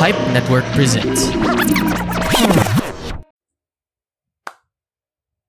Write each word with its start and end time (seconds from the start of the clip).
Pipe 0.00 0.16
Network 0.32 0.64
presents. 0.72 1.28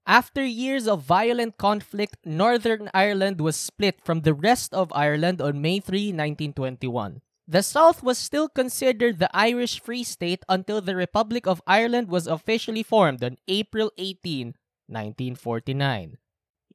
After 0.05 0.43
years 0.43 0.89
of 0.89 1.03
violent 1.03 1.55
conflict, 1.55 2.17
Northern 2.25 2.89
Ireland 2.93 3.39
was 3.39 3.55
split 3.55 4.03
from 4.03 4.27
the 4.27 4.33
rest 4.33 4.73
of 4.73 4.91
Ireland 4.91 5.41
on 5.41 5.61
May 5.61 5.79
3, 5.79 6.11
1921. 6.11 7.21
The 7.47 7.63
South 7.63 8.03
was 8.03 8.17
still 8.17 8.49
considered 8.49 9.19
the 9.19 9.31
Irish 9.33 9.79
Free 9.79 10.03
State 10.03 10.43
until 10.49 10.81
the 10.81 10.97
Republic 10.97 11.47
of 11.47 11.61
Ireland 11.65 12.09
was 12.09 12.27
officially 12.27 12.83
formed 12.83 13.23
on 13.23 13.37
April 13.47 13.89
18, 13.97 14.47
1949. 14.87 16.17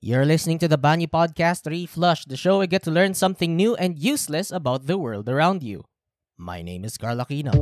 You're 0.00 0.24
listening 0.24 0.58
to 0.61 0.68
the 0.68 0.79
Banyu 0.79 1.08
Podcast 1.08 1.68
Reflush, 1.68 2.27
the 2.27 2.38
show 2.38 2.61
we 2.61 2.68
get 2.68 2.84
to 2.84 2.90
learn 2.90 3.12
something 3.12 3.54
new 3.54 3.77
and 3.77 3.98
useless 3.98 4.50
about 4.50 4.86
the 4.86 4.96
world 4.96 5.29
around 5.29 5.62
you. 5.62 5.84
My 6.39 6.61
name 6.61 6.84
is 6.84 7.00
Carl 7.00 7.16
Aquino. 7.25 7.57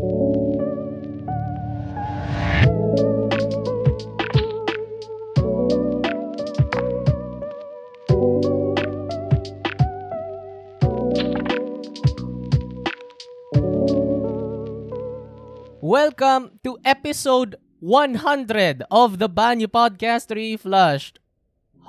Welcome 15.81 16.59
to 16.67 16.77
episode 16.85 17.55
100 17.79 18.83
of 18.91 19.23
the 19.23 19.31
Banyu 19.31 19.71
Podcast 19.71 20.35
Reflushed. 20.35 21.23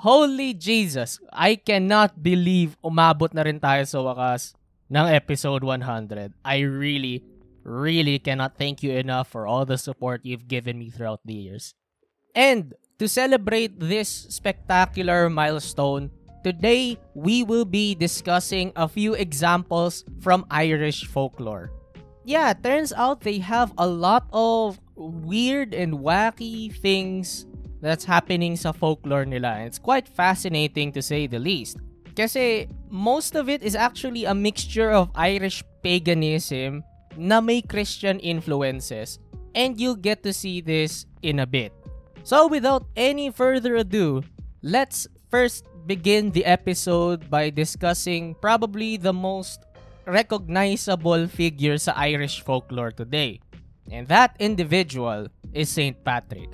Holy 0.06 0.54
Jesus, 0.54 1.18
I 1.34 1.58
cannot 1.58 2.22
believe 2.22 2.78
umabot 2.78 3.34
na 3.34 3.42
rin 3.42 3.58
tayo 3.58 3.82
sa 3.90 3.98
wakas 4.06 4.55
ng 4.90 5.06
episode 5.08 5.64
100. 5.64 6.32
I 6.44 6.60
really, 6.60 7.24
really 7.62 8.18
cannot 8.18 8.56
thank 8.58 8.82
you 8.82 8.92
enough 8.92 9.28
for 9.28 9.46
all 9.46 9.64
the 9.64 9.78
support 9.78 10.22
you've 10.24 10.48
given 10.48 10.78
me 10.78 10.90
throughout 10.90 11.20
the 11.24 11.34
years. 11.34 11.74
And 12.34 12.74
to 12.98 13.08
celebrate 13.08 13.80
this 13.80 14.08
spectacular 14.08 15.28
milestone, 15.28 16.10
today 16.44 16.98
we 17.14 17.42
will 17.42 17.64
be 17.64 17.94
discussing 17.94 18.72
a 18.76 18.88
few 18.88 19.14
examples 19.14 20.04
from 20.20 20.46
Irish 20.50 21.06
folklore. 21.06 21.72
Yeah, 22.24 22.52
turns 22.54 22.92
out 22.92 23.20
they 23.22 23.38
have 23.38 23.72
a 23.78 23.86
lot 23.86 24.26
of 24.32 24.80
weird 24.96 25.74
and 25.74 26.00
wacky 26.00 26.74
things 26.74 27.46
that's 27.80 28.04
happening 28.04 28.56
sa 28.56 28.72
folklore 28.72 29.24
nila. 29.24 29.62
It's 29.62 29.78
quite 29.78 30.08
fascinating 30.08 30.90
to 30.92 31.02
say 31.02 31.26
the 31.26 31.38
least. 31.38 31.78
Kasi 32.16 32.66
most 32.88 33.36
of 33.36 33.52
it 33.52 33.62
is 33.62 33.76
actually 33.76 34.24
a 34.24 34.34
mixture 34.34 34.90
of 34.90 35.12
Irish 35.14 35.60
paganism 35.84 36.80
na 37.14 37.44
may 37.44 37.60
Christian 37.60 38.18
influences. 38.24 39.20
And 39.52 39.76
you'll 39.76 40.00
get 40.00 40.24
to 40.24 40.32
see 40.32 40.60
this 40.60 41.04
in 41.20 41.40
a 41.40 41.46
bit. 41.46 41.72
So 42.24 42.48
without 42.48 42.88
any 42.96 43.30
further 43.30 43.76
ado, 43.76 44.24
let's 44.64 45.06
first 45.30 45.68
begin 45.86 46.32
the 46.32 46.44
episode 46.44 47.30
by 47.30 47.48
discussing 47.50 48.34
probably 48.40 48.96
the 48.96 49.12
most 49.12 49.62
recognizable 50.06 51.28
figure 51.28 51.78
sa 51.78 51.92
Irish 51.96 52.40
folklore 52.40 52.90
today. 52.90 53.40
And 53.92 54.08
that 54.08 54.34
individual 54.40 55.28
is 55.54 55.68
St. 55.70 55.94
Patrick. 56.04 56.50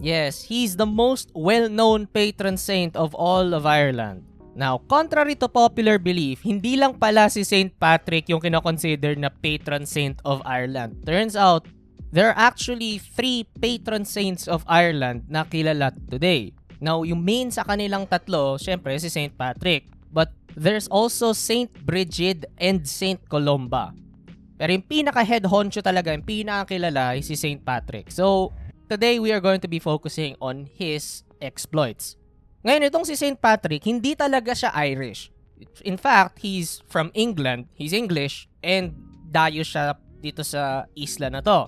Yes, 0.00 0.42
he's 0.42 0.74
the 0.74 0.88
most 0.88 1.30
well-known 1.34 2.10
patron 2.10 2.56
saint 2.56 2.96
of 2.96 3.14
all 3.14 3.54
of 3.54 3.66
Ireland. 3.66 4.26
Now, 4.52 4.84
contrary 4.84 5.32
to 5.40 5.48
popular 5.48 5.96
belief, 5.96 6.44
hindi 6.44 6.76
lang 6.76 7.00
pala 7.00 7.32
si 7.32 7.40
St. 7.40 7.72
Patrick 7.72 8.28
yung 8.28 8.44
kinoconsider 8.44 9.16
na 9.16 9.32
patron 9.32 9.88
saint 9.88 10.20
of 10.28 10.44
Ireland. 10.44 11.00
Turns 11.08 11.32
out, 11.32 11.64
there 12.12 12.28
are 12.28 12.36
actually 12.36 13.00
three 13.00 13.48
patron 13.64 14.04
saints 14.04 14.44
of 14.44 14.60
Ireland 14.68 15.24
na 15.32 15.48
kilala 15.48 15.96
today. 16.12 16.52
Now, 16.84 17.00
yung 17.00 17.24
main 17.24 17.48
sa 17.48 17.64
kanilang 17.64 18.04
tatlo, 18.12 18.60
syempre 18.60 18.92
si 19.00 19.08
St. 19.08 19.32
Patrick. 19.32 19.88
But 20.12 20.28
there's 20.52 20.84
also 20.92 21.32
St. 21.32 21.72
Brigid 21.88 22.44
and 22.60 22.84
St. 22.84 23.24
Columba. 23.32 23.96
Pero 24.60 24.76
yung 24.76 24.84
pinaka-head 24.84 25.48
honcho 25.48 25.80
talaga, 25.80 26.12
yung 26.12 26.28
pinaka-kilala 26.28 27.16
ay 27.16 27.24
si 27.24 27.34
St. 27.34 27.64
Patrick. 27.64 28.12
So, 28.12 28.52
today 28.92 29.16
we 29.16 29.32
are 29.32 29.40
going 29.40 29.64
to 29.64 29.70
be 29.70 29.80
focusing 29.80 30.36
on 30.44 30.68
his 30.68 31.24
exploits. 31.40 32.20
Ngayon, 32.62 32.86
itong 32.86 33.06
si 33.06 33.18
St. 33.18 33.34
Patrick, 33.34 33.82
hindi 33.82 34.14
talaga 34.14 34.54
siya 34.54 34.70
Irish. 34.86 35.34
In 35.82 35.98
fact, 35.98 36.42
he's 36.42 36.82
from 36.86 37.10
England, 37.14 37.66
he's 37.74 37.90
English, 37.90 38.46
and 38.62 38.94
dayo 39.30 39.66
siya 39.66 39.98
dito 40.22 40.46
sa 40.46 40.86
isla 40.94 41.26
na 41.30 41.42
to. 41.42 41.66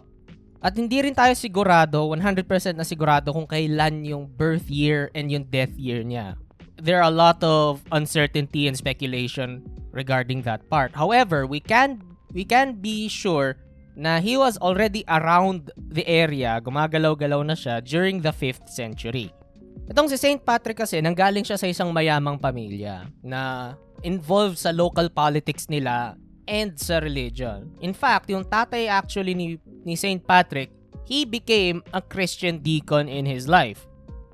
At 0.64 0.78
hindi 0.78 1.02
rin 1.02 1.12
tayo 1.12 1.34
sigurado, 1.34 2.08
100% 2.08 2.46
na 2.78 2.86
sigurado 2.86 3.34
kung 3.34 3.44
kailan 3.44 4.06
yung 4.06 4.30
birth 4.30 4.70
year 4.70 5.10
and 5.12 5.28
yung 5.28 5.44
death 5.50 5.74
year 5.76 6.00
niya. 6.06 6.38
There 6.78 7.02
are 7.02 7.10
a 7.10 7.12
lot 7.12 7.42
of 7.42 7.82
uncertainty 7.90 8.70
and 8.70 8.78
speculation 8.78 9.66
regarding 9.92 10.42
that 10.48 10.64
part. 10.70 10.94
However, 10.94 11.46
we 11.46 11.60
can 11.62 12.02
we 12.34 12.42
can 12.42 12.80
be 12.82 13.06
sure 13.06 13.58
na 13.94 14.18
he 14.18 14.34
was 14.34 14.58
already 14.58 15.06
around 15.06 15.70
the 15.78 16.02
area, 16.06 16.58
gumagalaw-galaw 16.58 17.46
na 17.46 17.54
siya 17.54 17.78
during 17.78 18.22
the 18.26 18.34
5th 18.34 18.66
century. 18.66 19.30
Itong 19.84 20.08
si 20.08 20.16
St. 20.16 20.40
Patrick 20.40 20.80
kasi, 20.80 21.04
nanggaling 21.04 21.44
siya 21.44 21.60
sa 21.60 21.68
isang 21.68 21.92
mayamang 21.92 22.40
pamilya 22.40 23.04
na 23.20 23.72
involved 24.00 24.56
sa 24.56 24.72
local 24.72 25.12
politics 25.12 25.68
nila 25.68 26.16
and 26.48 26.76
sa 26.80 27.00
religion. 27.04 27.68
In 27.84 27.92
fact, 27.92 28.32
yung 28.32 28.48
tatay 28.48 28.88
actually 28.88 29.36
ni, 29.36 29.60
ni 29.84 29.96
St. 29.96 30.24
Patrick, 30.24 30.72
he 31.04 31.28
became 31.28 31.84
a 31.92 32.00
Christian 32.00 32.64
deacon 32.64 33.12
in 33.12 33.28
his 33.28 33.44
life. 33.44 33.84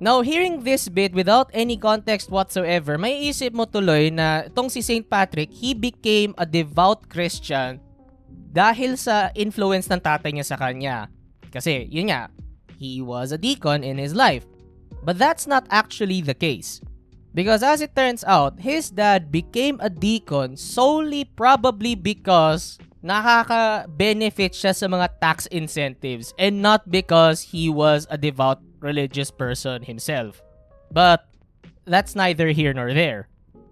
Now, 0.01 0.25
hearing 0.25 0.65
this 0.65 0.89
bit 0.89 1.13
without 1.13 1.51
any 1.53 1.77
context 1.77 2.31
whatsoever, 2.33 2.97
may 2.97 3.29
isip 3.29 3.53
mo 3.53 3.69
tuloy 3.69 4.09
na 4.09 4.49
itong 4.49 4.71
si 4.71 4.81
St. 4.81 5.05
Patrick, 5.05 5.53
he 5.53 5.77
became 5.77 6.33
a 6.41 6.47
devout 6.47 7.05
Christian 7.05 7.77
dahil 8.51 8.97
sa 8.97 9.29
influence 9.37 9.85
ng 9.91 10.01
tatay 10.01 10.33
niya 10.33 10.47
sa 10.47 10.57
kanya. 10.57 11.05
Kasi, 11.53 11.85
yun 11.91 12.09
nga, 12.09 12.33
he 12.81 13.03
was 13.03 13.29
a 13.29 13.37
deacon 13.37 13.85
in 13.85 14.01
his 14.01 14.17
life. 14.17 14.47
But 15.03 15.17
that's 15.17 15.45
not 15.49 15.65
actually 15.69 16.21
the 16.21 16.37
case. 16.37 16.81
Because 17.33 17.63
as 17.63 17.79
it 17.79 17.95
turns 17.95 18.23
out, 18.27 18.59
his 18.59 18.91
dad 18.91 19.31
became 19.31 19.79
a 19.79 19.89
deacon 19.89 20.57
solely 20.57 21.23
probably 21.25 21.95
because 21.95 22.77
nakaka-benefit 23.01 24.53
siya 24.53 24.75
sa 24.75 24.85
mga 24.85 25.09
tax 25.17 25.47
incentives 25.49 26.35
and 26.37 26.61
not 26.61 26.85
because 26.91 27.41
he 27.41 27.71
was 27.71 28.05
a 28.11 28.17
devout 28.17 28.61
religious 28.83 29.31
person 29.31 29.81
himself. 29.81 30.43
But 30.91 31.25
that's 31.87 32.13
neither 32.13 32.53
here 32.53 32.75
nor 32.75 32.93
there. 32.93 33.31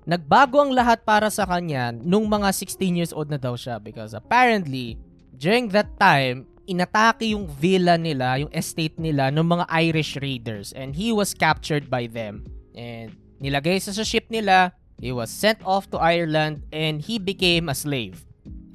Nagbago 0.10 0.66
ang 0.66 0.74
lahat 0.74 1.06
para 1.06 1.30
sa 1.30 1.46
kanya 1.46 1.94
nung 1.94 2.26
mga 2.26 2.50
16 2.50 2.98
years 2.98 3.14
old 3.14 3.30
na 3.30 3.38
daw 3.38 3.54
siya 3.54 3.78
because 3.78 4.18
apparently, 4.18 4.98
during 5.38 5.70
that 5.70 5.94
time, 6.02 6.49
inatake 6.70 7.34
yung 7.34 7.50
villa 7.50 7.98
nila, 7.98 8.38
yung 8.38 8.54
estate 8.54 9.02
nila 9.02 9.34
ng 9.34 9.42
mga 9.42 9.66
Irish 9.90 10.14
raiders 10.22 10.70
and 10.78 10.94
he 10.94 11.10
was 11.10 11.34
captured 11.34 11.90
by 11.90 12.06
them. 12.06 12.46
And 12.78 13.18
nilagay 13.42 13.82
sa 13.82 13.90
sa 13.90 14.06
ship 14.06 14.30
nila, 14.30 14.78
he 15.02 15.10
was 15.10 15.34
sent 15.34 15.58
off 15.66 15.90
to 15.90 15.98
Ireland 15.98 16.70
and 16.70 17.02
he 17.02 17.18
became 17.18 17.68
a 17.68 17.76
slave. 17.76 18.22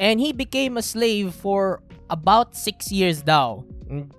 And 0.02 0.18
he 0.18 0.34
became 0.34 0.74
a 0.74 0.82
slave 0.82 1.38
for 1.38 1.86
about 2.10 2.58
6 2.58 2.90
years 2.90 3.22
daw. 3.22 3.62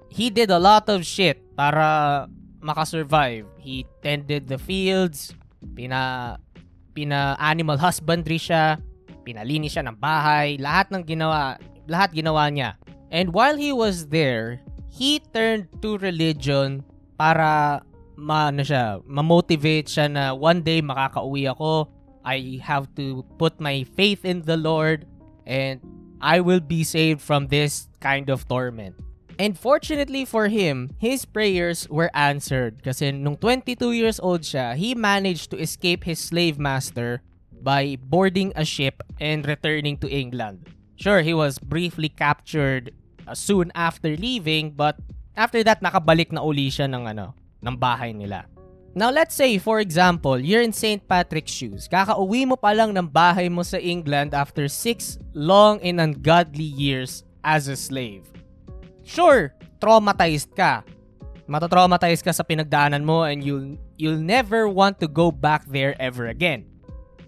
He 0.08 0.32
did 0.32 0.48
a 0.48 0.62
lot 0.62 0.88
of 0.88 1.04
shit 1.04 1.44
para 1.60 2.32
makasurvive. 2.64 3.44
He 3.60 3.84
tended 4.00 4.48
the 4.48 4.56
fields, 4.56 5.36
pina 5.76 6.40
pina 6.96 7.36
animal 7.44 7.76
husbandry 7.76 8.40
siya, 8.40 8.80
pinalinis 9.28 9.76
siya 9.76 9.84
ng 9.92 10.00
bahay, 10.00 10.56
lahat 10.56 10.88
ng 10.96 11.04
ginawa, 11.04 11.60
lahat 11.92 12.16
ginawa 12.16 12.48
niya. 12.48 12.80
And 13.16 13.32
while 13.32 13.56
he 13.56 13.72
was 13.72 14.12
there, 14.12 14.60
he 14.92 15.24
turned 15.32 15.72
to 15.80 15.96
religion 16.04 16.84
para 17.16 17.80
ma 18.20 18.52
ano 18.52 18.60
siya, 18.60 19.00
ma-motivate 19.08 19.88
siya 19.88 20.12
na 20.12 20.36
one 20.36 20.60
day 20.60 20.84
makakauwi 20.84 21.48
ako. 21.48 21.88
I 22.28 22.60
have 22.60 22.92
to 23.00 23.24
put 23.40 23.56
my 23.64 23.88
faith 23.96 24.28
in 24.28 24.44
the 24.44 24.60
Lord 24.60 25.08
and 25.48 25.80
I 26.20 26.44
will 26.44 26.60
be 26.60 26.84
saved 26.84 27.24
from 27.24 27.48
this 27.48 27.88
kind 28.04 28.28
of 28.28 28.52
torment. 28.52 29.00
And 29.40 29.56
fortunately 29.56 30.28
for 30.28 30.52
him, 30.52 30.92
his 31.00 31.24
prayers 31.24 31.88
were 31.88 32.12
answered 32.12 32.84
kasi 32.84 33.16
nung 33.16 33.40
22 33.40 33.96
years 33.96 34.20
old 34.20 34.44
siya, 34.44 34.76
he 34.76 34.92
managed 34.92 35.56
to 35.56 35.58
escape 35.64 36.04
his 36.04 36.20
slave 36.20 36.60
master 36.60 37.24
by 37.64 37.96
boarding 37.96 38.52
a 38.60 38.68
ship 38.68 39.00
and 39.24 39.48
returning 39.48 39.96
to 40.04 40.12
England. 40.12 40.68
Sure, 41.00 41.24
he 41.24 41.32
was 41.32 41.60
briefly 41.60 42.12
captured 42.12 42.92
uh, 43.28 43.36
soon 43.38 43.74
after 43.74 44.14
leaving 44.16 44.72
but 44.72 44.98
after 45.36 45.62
that 45.62 45.82
nakabalik 45.82 46.32
na 46.32 46.42
uli 46.42 46.72
siya 46.72 46.90
ng 46.90 47.12
ano 47.12 47.36
ng 47.62 47.76
bahay 47.76 48.14
nila. 48.14 48.46
Now 48.96 49.12
let's 49.12 49.36
say 49.36 49.60
for 49.60 49.84
example, 49.84 50.40
you're 50.40 50.64
in 50.64 50.72
St. 50.72 51.04
Patrick's 51.04 51.52
shoes. 51.52 51.92
Kakauwi 51.92 52.48
mo 52.48 52.56
pa 52.56 52.72
lang 52.72 52.96
ng 52.96 53.12
bahay 53.12 53.52
mo 53.52 53.60
sa 53.60 53.76
England 53.76 54.32
after 54.32 54.72
6 54.72 55.20
long 55.36 55.84
and 55.84 56.00
ungodly 56.00 56.64
years 56.64 57.28
as 57.44 57.68
a 57.68 57.76
slave. 57.76 58.24
sure, 59.06 59.54
traumatized 59.78 60.52
ka. 60.58 60.82
Matatraumatize 61.46 62.26
ka 62.26 62.34
sa 62.34 62.42
pinagdaanan 62.42 63.06
mo 63.06 63.22
and 63.30 63.46
you'll, 63.46 63.78
you'll 64.02 64.20
never 64.20 64.66
want 64.66 64.98
to 64.98 65.06
go 65.06 65.30
back 65.30 65.62
there 65.70 65.94
ever 66.02 66.34
again. 66.34 66.66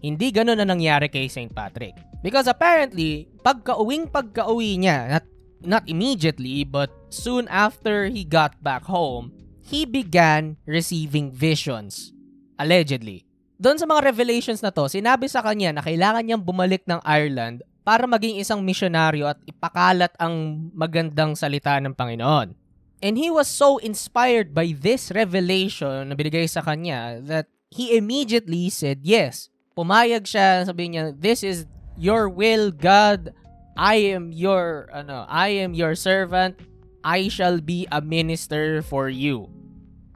Hindi 0.01 0.33
ganun 0.33 0.57
na 0.57 0.65
nangyari 0.65 1.05
kay 1.05 1.29
St. 1.29 1.53
Patrick. 1.53 1.93
Because 2.25 2.49
apparently, 2.49 3.29
pagka-uwing 3.45 4.09
pagka-uwi 4.09 4.81
niya, 4.81 5.21
not, 5.21 5.25
not 5.61 5.85
immediately, 5.89 6.63
but 6.63 6.91
soon 7.09 7.47
after 7.47 8.07
he 8.07 8.23
got 8.23 8.59
back 8.61 8.85
home, 8.85 9.33
he 9.63 9.83
began 9.83 10.55
receiving 10.65 11.33
visions. 11.33 12.13
Allegedly. 12.57 13.27
Doon 13.57 13.81
sa 13.81 13.89
mga 13.89 14.13
revelations 14.13 14.61
na 14.61 14.69
to, 14.69 14.85
sinabi 14.85 15.25
sa 15.25 15.41
kanya 15.41 15.73
na 15.73 15.81
kailangan 15.81 16.21
niyang 16.21 16.45
bumalik 16.45 16.85
ng 16.85 17.01
Ireland 17.01 17.65
para 17.81 18.05
maging 18.05 18.37
isang 18.37 18.61
misyonaryo 18.61 19.31
at 19.31 19.39
ipakalat 19.47 20.13
ang 20.21 20.67
magandang 20.75 21.33
salita 21.33 21.79
ng 21.81 21.95
Panginoon. 21.95 22.53
And 23.01 23.13
he 23.17 23.29
was 23.29 23.45
so 23.45 23.77
inspired 23.77 24.57
by 24.57 24.73
this 24.73 25.13
revelation 25.13 26.09
na 26.09 26.13
binigay 26.17 26.49
sa 26.49 26.65
kanya 26.65 27.21
that 27.29 27.45
he 27.69 27.93
immediately 27.93 28.69
said 28.73 29.05
yes. 29.05 29.53
Pumayag 29.77 30.25
siya, 30.25 30.65
sabi 30.65 30.89
niya, 30.93 31.13
this 31.13 31.45
is 31.45 31.69
your 31.93 32.25
will, 32.25 32.73
God. 32.73 33.33
I 33.77 34.17
am 34.17 34.33
your, 34.33 34.89
ano, 34.89 35.29
I 35.29 35.61
am 35.61 35.77
your 35.77 35.93
servant. 35.93 36.57
I 37.05 37.29
shall 37.29 37.61
be 37.61 37.85
a 37.93 38.01
minister 38.01 38.81
for 38.81 39.07
you. 39.07 39.53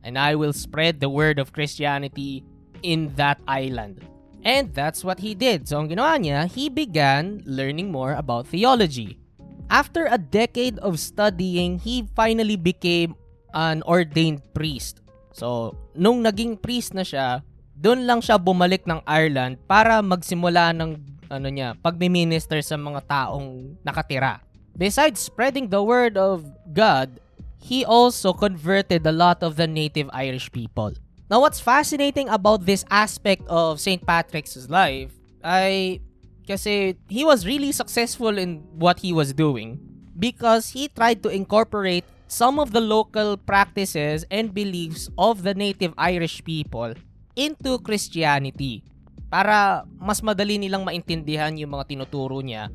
And 0.03 0.17
I 0.17 0.33
will 0.33 0.51
spread 0.51 0.99
the 0.99 1.13
word 1.13 1.37
of 1.37 1.53
Christianity 1.53 2.43
in 2.81 3.13
that 3.21 3.37
island. 3.47 4.01
And 4.41 4.73
that's 4.73 5.05
what 5.05 5.21
he 5.21 5.37
did. 5.37 5.69
So 5.69 5.77
ang 5.77 5.93
ginawa 5.93 6.17
niya, 6.17 6.49
he 6.49 6.73
began 6.73 7.45
learning 7.45 7.93
more 7.93 8.17
about 8.17 8.49
theology. 8.49 9.21
After 9.69 10.09
a 10.09 10.17
decade 10.17 10.81
of 10.81 10.97
studying, 10.97 11.77
he 11.77 12.09
finally 12.17 12.57
became 12.57 13.13
an 13.53 13.85
ordained 13.85 14.41
priest. 14.57 14.99
So, 15.31 15.77
nung 15.95 16.25
naging 16.25 16.59
priest 16.59 16.91
na 16.91 17.07
siya, 17.07 17.39
doon 17.77 18.03
lang 18.03 18.19
siya 18.19 18.35
bumalik 18.35 18.83
ng 18.83 18.99
Ireland 19.07 19.63
para 19.69 20.03
magsimula 20.03 20.75
ng 20.75 20.99
ano 21.31 21.47
niya, 21.47 21.79
pagmi-minister 21.79 22.59
sa 22.59 22.75
mga 22.75 23.07
taong 23.07 23.79
nakatira. 23.81 24.43
Besides 24.75 25.23
spreading 25.23 25.71
the 25.71 25.79
word 25.79 26.19
of 26.19 26.43
God, 26.75 27.23
he 27.63 27.87
also 27.87 28.35
converted 28.35 29.07
a 29.07 29.15
lot 29.15 29.39
of 29.39 29.55
the 29.55 29.67
native 29.67 30.09
Irish 30.11 30.51
people. 30.51 30.91
Now, 31.31 31.39
what's 31.39 31.63
fascinating 31.63 32.27
about 32.27 32.67
this 32.67 32.83
aspect 32.91 33.47
of 33.47 33.79
St. 33.79 34.03
Patrick's 34.03 34.67
life 34.67 35.15
ay 35.41 36.03
kasi 36.43 36.99
he 37.07 37.23
was 37.23 37.47
really 37.47 37.71
successful 37.71 38.35
in 38.37 38.61
what 38.75 38.99
he 38.99 39.15
was 39.15 39.31
doing 39.31 39.79
because 40.19 40.75
he 40.75 40.91
tried 40.91 41.23
to 41.23 41.31
incorporate 41.31 42.03
some 42.27 42.59
of 42.59 42.75
the 42.75 42.83
local 42.83 43.37
practices 43.39 44.27
and 44.27 44.53
beliefs 44.53 45.07
of 45.17 45.43
the 45.43 45.55
native 45.55 45.95
Irish 45.95 46.43
people 46.43 46.93
into 47.35 47.79
Christianity 47.79 48.83
para 49.31 49.87
mas 49.95 50.19
madali 50.19 50.59
nilang 50.59 50.83
maintindihan 50.83 51.55
yung 51.55 51.71
mga 51.71 51.95
tinuturo 51.95 52.43
niya 52.43 52.67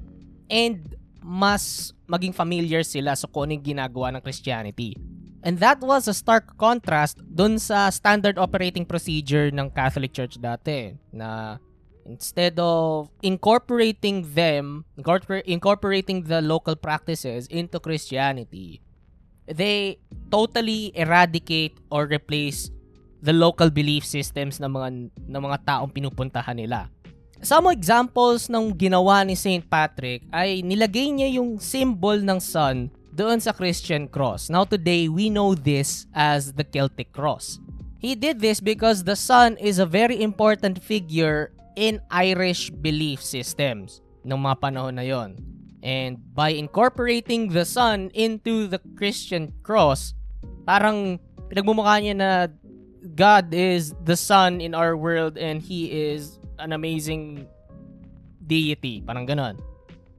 and 0.49 0.97
mas 1.20 1.93
maging 2.08 2.32
familiar 2.32 2.81
sila 2.81 3.12
sa 3.12 3.29
kung 3.29 3.50
anong 3.50 3.61
ginagawa 3.61 4.14
ng 4.14 4.23
Christianity. 4.25 4.97
And 5.44 5.61
that 5.61 5.79
was 5.85 6.08
a 6.08 6.14
stark 6.17 6.56
contrast 6.56 7.20
dun 7.23 7.61
sa 7.61 7.93
standard 7.93 8.41
operating 8.41 8.88
procedure 8.88 9.53
ng 9.53 9.70
Catholic 9.70 10.17
Church 10.17 10.41
dati 10.41 10.97
na 11.12 11.61
instead 12.06 12.59
of 12.59 13.11
incorporating 13.23 14.26
them, 14.35 14.87
incorpor- 14.99 15.44
incorporating 15.47 16.26
the 16.26 16.41
local 16.41 16.75
practices 16.75 17.47
into 17.50 17.79
Christianity, 17.79 18.81
they 19.47 19.99
totally 20.31 20.94
eradicate 20.94 21.79
or 21.91 22.06
replace 22.06 22.70
the 23.26 23.34
local 23.34 23.75
belief 23.75 24.06
systems 24.06 24.62
ng 24.62 24.70
mga 24.70 24.88
ng 25.26 25.43
mga 25.43 25.58
taong 25.67 25.90
pinupuntahan 25.90 26.55
nila. 26.55 26.87
Some 27.43 27.69
examples 27.69 28.46
ng 28.46 28.73
ginawa 28.78 29.26
ni 29.26 29.34
St. 29.34 29.67
Patrick 29.67 30.25
ay 30.31 30.62
nilagay 30.62 31.11
niya 31.11 31.43
yung 31.43 31.58
symbol 31.58 32.17
ng 32.17 32.38
sun 32.38 32.88
doon 33.12 33.43
sa 33.43 33.52
Christian 33.52 34.06
cross. 34.06 34.49
Now 34.49 34.64
today, 34.64 35.11
we 35.11 35.28
know 35.28 35.52
this 35.52 36.06
as 36.14 36.55
the 36.55 36.64
Celtic 36.64 37.11
cross. 37.11 37.58
He 38.00 38.14
did 38.14 38.40
this 38.40 38.62
because 38.62 39.05
the 39.05 39.19
sun 39.19 39.58
is 39.58 39.82
a 39.82 39.88
very 39.88 40.23
important 40.23 40.81
figure 40.81 41.52
in 41.76 42.00
Irish 42.08 42.70
belief 42.73 43.20
systems 43.20 44.00
ng 44.25 44.37
mga 44.37 44.56
panahon 44.62 44.96
na 44.96 45.05
yon. 45.05 45.37
And 45.84 46.20
by 46.32 46.56
incorporating 46.56 47.52
the 47.52 47.69
sun 47.69 48.08
into 48.17 48.69
the 48.69 48.81
Christian 48.96 49.52
cross, 49.61 50.17
parang 50.64 51.20
pinagmumukha 51.52 52.00
niya 52.00 52.14
na 52.17 52.31
God 53.15 53.53
is 53.55 53.95
the 54.05 54.17
sun 54.17 54.61
in 54.61 54.75
our 54.75 54.97
world 54.97 55.37
and 55.39 55.61
He 55.61 55.93
is 55.93 56.39
an 56.59 56.73
amazing 56.73 57.47
deity. 58.47 59.03
Parang 59.05 59.27
ganon. 59.27 59.61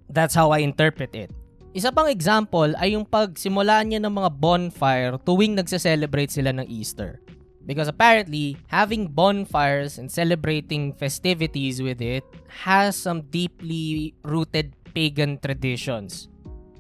That's 0.10 0.36
how 0.36 0.52
I 0.52 0.60
interpret 0.64 1.16
it. 1.16 1.32
Isa 1.76 1.92
pang 1.92 2.10
example 2.10 2.74
ay 2.80 2.98
yung 2.98 3.06
pagsimula 3.06 3.86
niya 3.86 4.02
ng 4.02 4.14
mga 4.14 4.32
bonfire 4.40 5.14
tuwing 5.22 5.54
nagse-celebrate 5.54 6.32
sila 6.32 6.56
ng 6.56 6.66
Easter. 6.66 7.22
Because 7.68 7.92
apparently, 7.92 8.56
having 8.72 9.12
bonfires 9.12 10.00
and 10.00 10.08
celebrating 10.08 10.96
festivities 10.96 11.84
with 11.84 12.00
it 12.00 12.24
has 12.48 12.96
some 12.96 13.28
deeply 13.28 14.16
rooted 14.24 14.72
pagan 14.96 15.36
traditions 15.44 16.32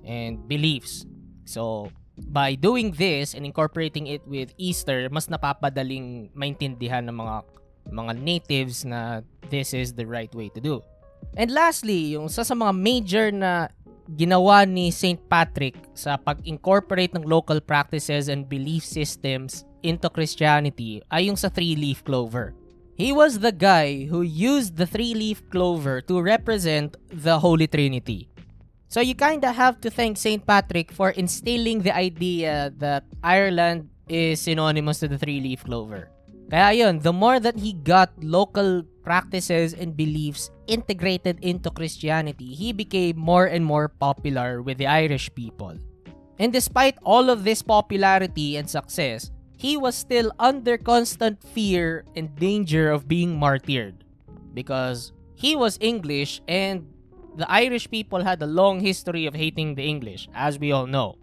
and 0.07 0.47
beliefs. 0.47 1.03
So, 1.43 1.91
by 2.17 2.57
doing 2.57 2.91
this 2.97 3.37
and 3.37 3.45
incorporating 3.45 4.09
it 4.09 4.25
with 4.25 4.53
Easter, 4.57 5.05
mas 5.13 5.29
napapadaling 5.29 6.33
maintindihan 6.33 7.05
ng 7.05 7.13
mga 7.13 7.35
mga 7.87 8.13
natives 8.19 8.83
na 8.83 9.21
this 9.47 9.71
is 9.71 9.93
the 9.93 10.03
right 10.03 10.33
way 10.35 10.49
to 10.51 10.59
do. 10.59 10.83
And 11.37 11.53
lastly, 11.53 12.17
yung 12.17 12.27
sa, 12.27 12.43
sa 12.43 12.57
mga 12.57 12.73
major 12.75 13.25
na 13.31 13.71
ginawa 14.15 14.63
ni 14.63 14.91
St. 14.91 15.19
Patrick 15.27 15.75
sa 15.91 16.15
pag-incorporate 16.15 17.11
ng 17.15 17.27
local 17.27 17.59
practices 17.59 18.31
and 18.31 18.47
belief 18.47 18.83
systems 18.83 19.67
into 19.83 20.07
Christianity 20.07 21.03
ay 21.11 21.27
yung 21.27 21.35
sa 21.35 21.51
three-leaf 21.51 22.03
clover. 22.07 22.55
He 22.97 23.13
was 23.13 23.45
the 23.45 23.53
guy 23.53 24.09
who 24.09 24.25
used 24.25 24.79
the 24.79 24.89
three-leaf 24.89 25.45
clover 25.53 26.01
to 26.09 26.17
represent 26.17 26.97
the 27.13 27.37
Holy 27.37 27.69
Trinity. 27.69 28.25
So 28.87 29.03
you 29.03 29.15
kinda 29.15 29.51
have 29.51 29.83
to 29.83 29.91
thank 29.91 30.15
St. 30.15 30.39
Patrick 30.47 30.95
for 30.95 31.11
instilling 31.11 31.83
the 31.83 31.91
idea 31.91 32.71
that 32.79 33.03
Ireland 33.19 33.91
is 34.07 34.39
synonymous 34.39 35.03
to 35.03 35.11
the 35.11 35.19
three-leaf 35.19 35.67
clover. 35.67 36.07
Kaya 36.47 36.71
yun, 36.71 37.03
the 37.03 37.11
more 37.11 37.43
that 37.43 37.59
he 37.59 37.75
got 37.75 38.15
local 38.23 38.87
practices 39.03 39.75
and 39.75 39.99
beliefs 39.99 40.49
integrated 40.67 41.43
into 41.43 41.67
Christianity, 41.69 42.55
he 42.55 42.71
became 42.71 43.19
more 43.19 43.51
and 43.51 43.67
more 43.67 43.91
popular 43.91 44.63
with 44.63 44.79
the 44.79 44.87
Irish 44.87 45.27
people. 45.35 45.75
And 46.39 46.53
despite 46.53 46.95
all 47.03 47.29
of 47.29 47.43
this 47.43 47.59
popularity 47.61 48.55
and 48.55 48.69
success, 48.69 49.31
he 49.59 49.75
was 49.75 49.95
still 49.95 50.31
under 50.39 50.77
constant 50.77 51.43
fear 51.43 52.05
and 52.15 52.31
danger 52.39 52.91
of 52.91 53.09
being 53.09 53.35
martyred 53.35 54.05
because 54.53 55.11
he 55.35 55.57
was 55.57 55.75
English 55.81 56.39
and 56.47 56.87
the 57.37 57.45
Irish 57.45 57.85
people 57.87 58.25
had 58.25 58.41
a 58.41 58.49
long 58.49 58.81
history 58.81 59.29
of 59.29 59.37
hating 59.37 59.77
the 59.77 59.85
English, 59.85 60.25
as 60.33 60.57
we 60.57 60.73
all 60.73 60.89
know. 60.89 61.21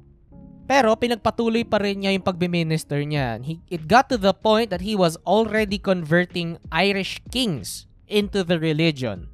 Pero 0.65 0.97
pinagpatuloy 0.97 1.69
pa 1.69 1.77
rin 1.83 2.01
niya 2.01 2.17
yung 2.17 2.25
pagbe-minister 2.25 3.05
niya. 3.05 3.43
He, 3.43 3.61
it 3.69 3.85
got 3.85 4.09
to 4.09 4.17
the 4.17 4.33
point 4.33 4.73
that 4.73 4.81
he 4.81 4.97
was 4.97 5.21
already 5.29 5.77
converting 5.77 6.57
Irish 6.73 7.21
kings 7.29 7.85
into 8.09 8.41
the 8.41 8.57
religion. 8.57 9.29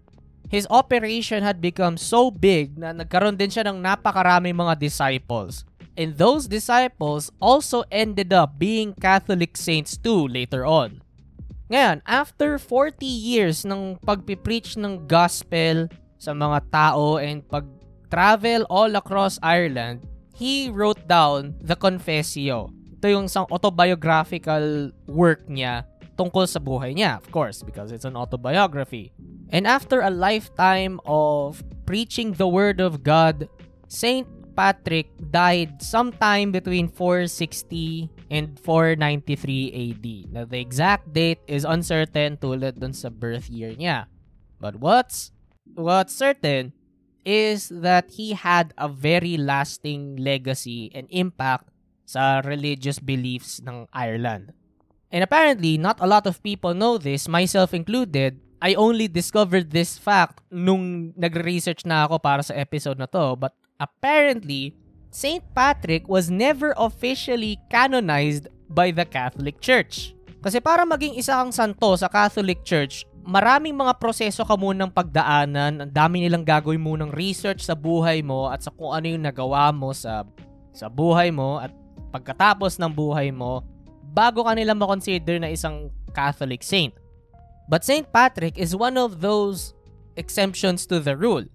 His 0.51 0.67
operation 0.67 1.47
had 1.47 1.63
become 1.63 1.95
so 1.95 2.35
big 2.35 2.75
na 2.75 2.91
nagkaroon 2.91 3.39
din 3.39 3.55
siya 3.55 3.71
ng 3.71 3.79
napakaraming 3.79 4.59
mga 4.59 4.83
disciples. 4.83 5.63
And 5.95 6.19
those 6.19 6.51
disciples 6.51 7.31
also 7.39 7.87
ended 7.95 8.35
up 8.35 8.59
being 8.59 8.99
Catholic 8.99 9.55
saints 9.55 9.95
too 9.95 10.27
later 10.27 10.67
on. 10.67 11.07
Ngayon, 11.71 12.03
after 12.03 12.59
40 12.59 13.07
years 13.07 13.63
ng 13.63 14.03
pagpipreach 14.03 14.75
ng 14.75 15.07
gospel 15.07 15.87
sa 16.21 16.37
mga 16.37 16.69
tao 16.69 17.17
and 17.17 17.41
pag-travel 17.49 18.69
all 18.69 18.93
across 18.93 19.41
Ireland, 19.41 20.05
he 20.37 20.69
wrote 20.69 21.09
down 21.09 21.57
the 21.65 21.75
Confessio. 21.75 22.69
Ito 23.01 23.07
yung 23.09 23.27
isang 23.33 23.49
autobiographical 23.49 24.93
work 25.09 25.49
niya 25.49 25.89
tungkol 26.21 26.45
sa 26.45 26.61
buhay 26.61 26.93
niya, 26.93 27.17
of 27.17 27.33
course, 27.33 27.65
because 27.65 27.89
it's 27.89 28.05
an 28.05 28.13
autobiography. 28.13 29.09
And 29.49 29.65
after 29.65 30.05
a 30.05 30.13
lifetime 30.13 31.01
of 31.09 31.65
preaching 31.89 32.37
the 32.37 32.45
word 32.45 32.85
of 32.85 33.01
God, 33.01 33.49
Saint 33.89 34.29
Patrick 34.53 35.09
died 35.33 35.81
sometime 35.81 36.53
between 36.53 36.93
460 36.93 38.13
and 38.29 38.61
493 38.61 39.73
AD. 39.73 40.07
Now, 40.29 40.45
the 40.45 40.61
exact 40.61 41.17
date 41.17 41.41
is 41.49 41.65
uncertain 41.65 42.37
tulad 42.37 42.77
dun 42.77 42.93
sa 42.93 43.09
birth 43.09 43.49
year 43.49 43.73
niya. 43.73 44.13
But 44.61 44.77
what's 44.77 45.33
what's 45.75 46.15
certain 46.15 46.73
is 47.25 47.69
that 47.69 48.17
he 48.17 48.33
had 48.33 48.73
a 48.79 48.89
very 48.89 49.37
lasting 49.37 50.17
legacy 50.17 50.91
and 50.95 51.07
impact 51.11 51.69
sa 52.09 52.43
religious 52.43 52.99
beliefs 52.99 53.61
ng 53.63 53.87
Ireland. 53.93 54.51
And 55.11 55.23
apparently, 55.23 55.79
not 55.79 55.99
a 55.99 56.07
lot 56.07 56.27
of 56.27 56.43
people 56.43 56.75
know 56.75 56.99
this, 56.99 57.27
myself 57.27 57.75
included. 57.75 58.39
I 58.63 58.75
only 58.75 59.09
discovered 59.09 59.71
this 59.71 59.99
fact 59.99 60.43
nung 60.53 61.15
nagre-research 61.17 61.83
na 61.87 62.07
ako 62.07 62.19
para 62.23 62.43
sa 62.45 62.55
episode 62.55 62.99
na 62.99 63.11
to. 63.11 63.35
But 63.35 63.57
apparently, 63.81 64.77
St. 65.11 65.43
Patrick 65.55 66.07
was 66.07 66.31
never 66.31 66.71
officially 66.79 67.59
canonized 67.73 68.47
by 68.71 68.95
the 68.95 69.03
Catholic 69.03 69.59
Church. 69.59 70.15
Kasi 70.41 70.63
para 70.63 70.87
maging 70.87 71.19
isa 71.19 71.35
kang 71.35 71.51
santo 71.51 71.99
sa 71.99 72.07
Catholic 72.07 72.63
Church, 72.63 73.03
maraming 73.25 73.77
mga 73.77 73.97
proseso 74.01 74.45
ka 74.45 74.57
munang 74.57 74.93
pagdaanan, 74.93 75.85
ang 75.85 75.93
dami 75.93 76.25
nilang 76.25 76.45
gagawin 76.45 76.81
munang 76.81 77.13
research 77.13 77.65
sa 77.65 77.77
buhay 77.77 78.25
mo 78.25 78.49
at 78.49 78.65
sa 78.65 78.73
kung 78.73 78.93
ano 78.93 79.07
yung 79.09 79.25
nagawa 79.25 79.71
mo 79.71 79.93
sa 79.93 80.25
sa 80.71 80.87
buhay 80.87 81.35
mo 81.35 81.59
at 81.59 81.75
pagkatapos 82.15 82.79
ng 82.79 82.91
buhay 82.91 83.31
mo 83.35 83.63
bago 84.11 84.47
ka 84.47 84.55
nila 84.55 84.75
makonsider 84.75 85.39
na 85.39 85.51
isang 85.51 85.91
Catholic 86.11 86.63
saint. 86.63 86.95
But 87.71 87.87
St. 87.87 88.11
Patrick 88.11 88.59
is 88.59 88.75
one 88.75 88.99
of 88.99 89.23
those 89.23 89.75
exemptions 90.19 90.87
to 90.91 90.99
the 90.99 91.15
rule 91.15 91.47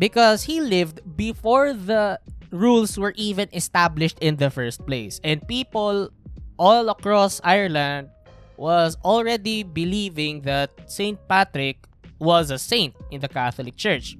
because 0.00 0.48
he 0.48 0.64
lived 0.64 1.04
before 1.16 1.76
the 1.76 2.16
rules 2.48 2.96
were 2.96 3.12
even 3.20 3.52
established 3.52 4.16
in 4.24 4.40
the 4.40 4.48
first 4.48 4.84
place. 4.88 5.20
And 5.20 5.44
people 5.44 6.08
all 6.56 6.88
across 6.88 7.40
Ireland 7.44 8.08
was 8.56 8.96
already 9.04 9.62
believing 9.62 10.42
that 10.42 10.72
St. 10.88 11.16
Patrick 11.28 11.84
was 12.18 12.50
a 12.50 12.58
saint 12.58 12.96
in 13.12 13.20
the 13.20 13.28
Catholic 13.28 13.76
Church. 13.76 14.16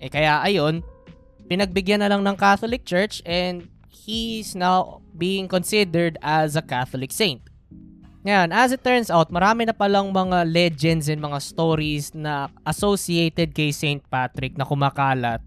Eh 0.00 0.08
kaya 0.08 0.40
ayon, 0.44 0.84
pinagbigyan 1.48 2.04
na 2.04 2.08
lang 2.08 2.24
ng 2.24 2.36
Catholic 2.36 2.84
Church 2.84 3.20
and 3.24 3.68
he's 3.88 4.56
now 4.56 5.00
being 5.16 5.48
considered 5.48 6.16
as 6.20 6.56
a 6.56 6.64
Catholic 6.64 7.12
saint. 7.12 7.40
Ngayon, 8.20 8.52
as 8.52 8.76
it 8.76 8.84
turns 8.84 9.08
out, 9.08 9.32
marami 9.32 9.64
na 9.64 9.72
palang 9.72 10.12
mga 10.12 10.44
legends 10.44 11.08
and 11.08 11.24
mga 11.24 11.40
stories 11.40 12.12
na 12.12 12.52
associated 12.68 13.56
kay 13.56 13.72
St. 13.72 14.04
Patrick 14.12 14.60
na 14.60 14.68
kumakalat 14.68 15.40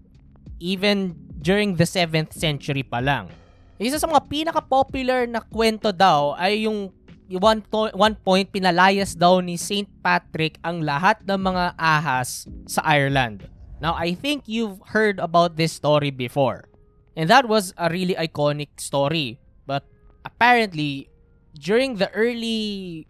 even 0.58 1.14
during 1.44 1.76
the 1.76 1.84
7th 1.84 2.32
century 2.32 2.80
pa 2.80 2.98
lang. 3.04 3.28
Isa 3.76 4.00
sa 4.00 4.08
mga 4.08 4.24
pinaka-popular 4.30 5.28
na 5.28 5.44
kwento 5.44 5.92
daw 5.92 6.32
ay 6.40 6.64
yung 6.64 6.88
one, 7.28 7.64
to- 7.72 7.94
one 7.96 8.16
point 8.20 8.52
pinalayas 8.52 9.16
daw 9.16 9.40
ni 9.40 9.56
St. 9.56 9.88
Patrick 10.04 10.60
ang 10.60 10.84
lahat 10.84 11.24
ng 11.24 11.40
mga 11.40 11.76
ahas 11.78 12.48
sa 12.68 12.84
Ireland. 12.84 13.48
Now, 13.80 13.96
I 13.96 14.16
think 14.16 14.46
you've 14.46 14.80
heard 14.96 15.20
about 15.20 15.56
this 15.56 15.72
story 15.72 16.10
before. 16.10 16.68
And 17.16 17.30
that 17.30 17.46
was 17.46 17.72
a 17.76 17.88
really 17.88 18.14
iconic 18.14 18.80
story. 18.80 19.38
But 19.66 19.84
apparently, 20.24 21.08
during 21.54 21.96
the 21.96 22.10
early 22.12 23.06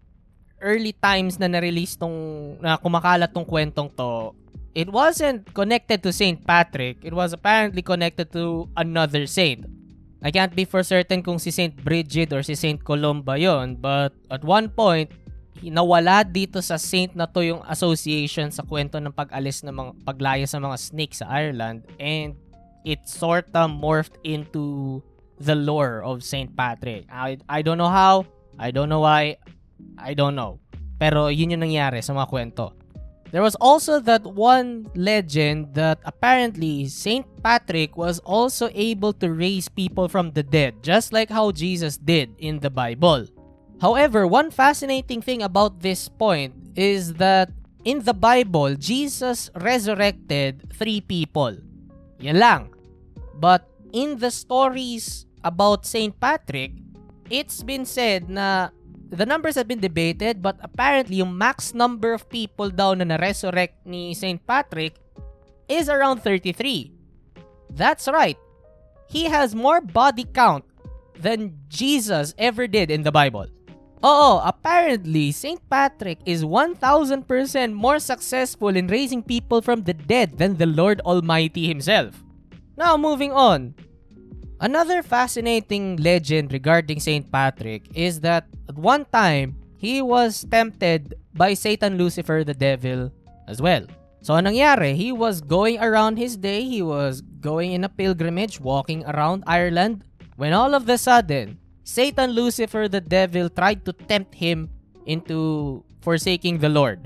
early 0.61 0.93
times 0.97 1.37
na 1.37 1.47
na-release 1.51 1.97
tong 1.99 2.57
na 2.61 2.77
kumakalat 2.77 3.33
tong 3.33 3.45
kwentong 3.45 3.91
to, 3.97 4.33
it 4.73 4.89
wasn't 4.89 5.45
connected 5.53 6.01
to 6.03 6.13
St. 6.13 6.41
Patrick. 6.45 7.01
It 7.03 7.13
was 7.13 7.33
apparently 7.33 7.81
connected 7.81 8.31
to 8.33 8.69
another 8.77 9.25
saint. 9.27 9.65
I 10.23 10.31
can't 10.31 10.55
be 10.55 10.63
for 10.63 10.81
certain 10.81 11.21
kung 11.21 11.37
si 11.37 11.51
St. 11.51 11.75
Bridget 11.75 12.31
or 12.31 12.41
si 12.41 12.55
St. 12.55 12.81
Columba 12.81 13.35
yon 13.35 13.75
but 13.75 14.15
at 14.31 14.41
one 14.41 14.71
point, 14.71 15.11
nawala 15.63 16.25
dito 16.27 16.59
sa 16.59 16.75
saint 16.75 17.15
na 17.15 17.27
to 17.29 17.41
yung 17.41 17.61
association 17.67 18.51
sa 18.51 18.63
kwento 18.63 18.99
ng 18.99 19.13
pag-alis 19.13 19.63
ng 19.63 19.71
mga 19.71 19.91
paglaya 20.03 20.45
sa 20.45 20.59
mga 20.59 20.77
snakes 20.77 21.23
sa 21.23 21.31
Ireland 21.31 21.87
and 22.01 22.35
it 22.83 23.01
sorta 23.07 23.65
morphed 23.65 24.19
into 24.21 24.99
the 25.39 25.55
lore 25.55 26.03
of 26.03 26.23
St. 26.23 26.53
Patrick. 26.55 27.07
I, 27.11 27.39
I 27.49 27.61
don't 27.61 27.79
know 27.79 27.91
how, 27.91 28.27
I 28.59 28.71
don't 28.71 28.87
know 28.87 29.03
why, 29.03 29.39
I 29.97 30.13
don't 30.13 30.35
know. 30.35 30.59
Pero 30.95 31.27
yun 31.27 31.51
yung 31.51 31.63
nangyari 31.63 31.99
sa 31.99 32.15
mga 32.15 32.29
kwento. 32.31 32.84
There 33.35 33.43
was 33.43 33.59
also 33.59 33.99
that 34.07 34.23
one 34.23 34.87
legend 34.95 35.75
that 35.75 35.99
apparently 36.07 36.87
Saint 36.87 37.27
Patrick 37.43 37.99
was 37.99 38.23
also 38.23 38.71
able 38.71 39.11
to 39.19 39.27
raise 39.27 39.67
people 39.67 40.07
from 40.07 40.31
the 40.31 40.39
dead, 40.39 40.79
just 40.79 41.11
like 41.11 41.27
how 41.27 41.51
Jesus 41.51 41.99
did 41.99 42.31
in 42.39 42.63
the 42.63 42.71
Bible. 42.71 43.27
However, 43.83 44.23
one 44.23 44.55
fascinating 44.55 45.19
thing 45.19 45.43
about 45.43 45.83
this 45.83 46.07
point 46.07 46.55
is 46.79 47.19
that 47.19 47.51
in 47.83 48.07
the 48.07 48.15
Bible, 48.15 48.79
Jesus 48.79 49.51
resurrected 49.59 50.71
three 50.71 51.03
people. 51.03 51.59
Yan. 52.23 52.71
But 53.35 53.67
in 53.91 54.15
the 54.15 54.31
stories 54.31 55.27
about 55.43 55.83
Saint 55.83 56.15
Patrick, 56.23 56.71
it's 57.29 57.67
been 57.67 57.83
said 57.83 58.31
na 58.31 58.71
the 59.09 59.25
numbers 59.25 59.55
have 59.55 59.67
been 59.67 59.81
debated 59.81 60.41
but 60.41 60.57
apparently 60.61 61.17
yung 61.17 61.35
max 61.35 61.73
number 61.73 62.13
of 62.13 62.29
people 62.29 62.69
daw 62.69 62.93
na 62.93 63.05
na-resurrect 63.05 63.85
ni 63.85 64.13
St. 64.13 64.41
Patrick 64.45 64.97
is 65.67 65.89
around 65.89 66.21
33. 66.21 66.91
That's 67.73 68.07
right. 68.07 68.37
He 69.09 69.25
has 69.25 69.53
more 69.53 69.81
body 69.81 70.25
count 70.25 70.65
than 71.17 71.57
Jesus 71.69 72.33
ever 72.37 72.67
did 72.67 72.91
in 72.91 73.03
the 73.03 73.11
Bible. 73.11 73.47
Oo, 74.05 74.37
apparently, 74.45 75.31
St. 75.31 75.57
Patrick 75.65 76.21
is 76.29 76.45
1,000% 76.45 76.77
more 77.73 77.97
successful 77.97 78.69
in 78.69 78.85
raising 78.85 79.23
people 79.23 79.65
from 79.65 79.81
the 79.81 79.97
dead 79.97 80.37
than 80.37 80.57
the 80.61 80.69
Lord 80.69 81.01
Almighty 81.01 81.65
himself. 81.65 82.21
Now, 82.77 82.97
moving 82.97 83.31
on. 83.31 83.73
Another 84.65 85.05
fascinating 85.05 86.01
legend 86.01 86.49
regarding 86.49 86.97
St. 86.97 87.21
Patrick 87.29 87.85
is 87.93 88.25
that 88.25 88.49
at 88.65 88.73
one 88.73 89.05
time, 89.13 89.53
he 89.77 90.01
was 90.01 90.41
tempted 90.49 91.13
by 91.37 91.53
Satan 91.53 92.01
Lucifer 92.01 92.41
the 92.41 92.57
devil 92.57 93.13
as 93.45 93.61
well. 93.61 93.85
So 94.25 94.33
anong 94.33 94.57
nangyari? 94.57 94.97
He 94.97 95.13
was 95.13 95.37
going 95.45 95.77
around 95.77 96.17
his 96.17 96.33
day, 96.33 96.65
he 96.65 96.81
was 96.81 97.21
going 97.45 97.77
in 97.77 97.85
a 97.85 97.93
pilgrimage, 97.93 98.57
walking 98.57 99.05
around 99.05 99.45
Ireland, 99.45 100.01
when 100.33 100.57
all 100.57 100.73
of 100.73 100.89
the 100.89 100.97
sudden, 100.97 101.61
Satan 101.85 102.33
Lucifer 102.33 102.89
the 102.89 103.05
devil 103.05 103.53
tried 103.53 103.85
to 103.85 103.93
tempt 103.93 104.33
him 104.33 104.73
into 105.05 105.85
forsaking 106.01 106.57
the 106.57 106.73
Lord. 106.73 107.05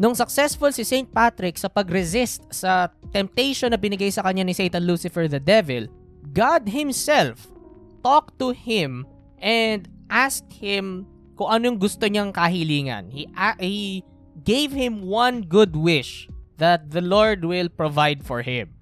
Nung 0.00 0.16
successful 0.16 0.72
si 0.72 0.88
St. 0.88 1.12
Patrick 1.12 1.60
sa 1.60 1.68
pag-resist 1.68 2.48
sa 2.48 2.88
temptation 3.12 3.68
na 3.68 3.76
binigay 3.76 4.08
sa 4.08 4.24
kanya 4.24 4.40
ni 4.40 4.56
Satan 4.56 4.88
Lucifer 4.88 5.28
the 5.28 5.36
devil, 5.36 5.84
God 6.34 6.68
Himself 6.68 7.46
talked 8.02 8.36
to 8.42 8.50
him 8.50 9.06
and 9.38 9.86
asked 10.10 10.50
him 10.52 11.06
kung 11.38 11.48
anong 11.48 11.78
gusto 11.78 12.10
niyang 12.10 12.34
kahilingan. 12.34 13.08
He, 13.08 13.30
uh, 13.32 13.54
he 13.56 14.02
gave 14.42 14.74
him 14.74 15.06
one 15.06 15.46
good 15.46 15.78
wish 15.78 16.28
that 16.58 16.90
the 16.90 17.00
Lord 17.00 17.46
will 17.46 17.70
provide 17.70 18.26
for 18.26 18.42
him. 18.42 18.74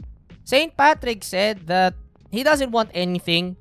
St. 0.42 0.74
Patrick 0.74 1.22
said 1.22 1.68
that 1.68 1.94
he 2.32 2.42
doesn't 2.42 2.72
want 2.72 2.90
anything 2.96 3.56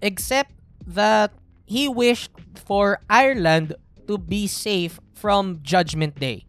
except 0.00 0.52
that 0.88 1.30
he 1.68 1.86
wished 1.86 2.32
for 2.56 2.98
Ireland 3.08 3.76
to 4.08 4.16
be 4.16 4.48
safe 4.48 4.98
from 5.12 5.60
Judgment 5.62 6.16
Day. 6.16 6.47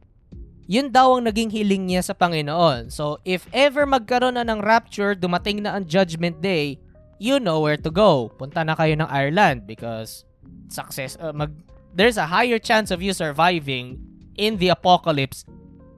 Yun 0.70 0.94
daw 0.94 1.18
ang 1.18 1.26
naging 1.26 1.50
hiling 1.50 1.90
niya 1.90 2.06
sa 2.06 2.14
Panginoon. 2.14 2.94
So, 2.94 3.18
if 3.26 3.50
ever 3.50 3.90
magkaroon 3.90 4.38
na 4.38 4.46
ng 4.46 4.62
rapture, 4.62 5.18
dumating 5.18 5.66
na 5.66 5.74
ang 5.74 5.90
Judgment 5.90 6.46
Day, 6.46 6.78
you 7.18 7.42
know 7.42 7.58
where 7.58 7.82
to 7.82 7.90
go. 7.90 8.30
Punta 8.38 8.62
na 8.62 8.78
kayo 8.78 8.94
ng 8.94 9.10
Ireland 9.10 9.66
because 9.66 10.30
success, 10.70 11.18
uh, 11.18 11.34
mag, 11.34 11.50
there's 11.98 12.22
a 12.22 12.30
higher 12.30 12.62
chance 12.62 12.94
of 12.94 13.02
you 13.02 13.18
surviving 13.18 13.98
in 14.38 14.62
the 14.62 14.70
apocalypse 14.70 15.42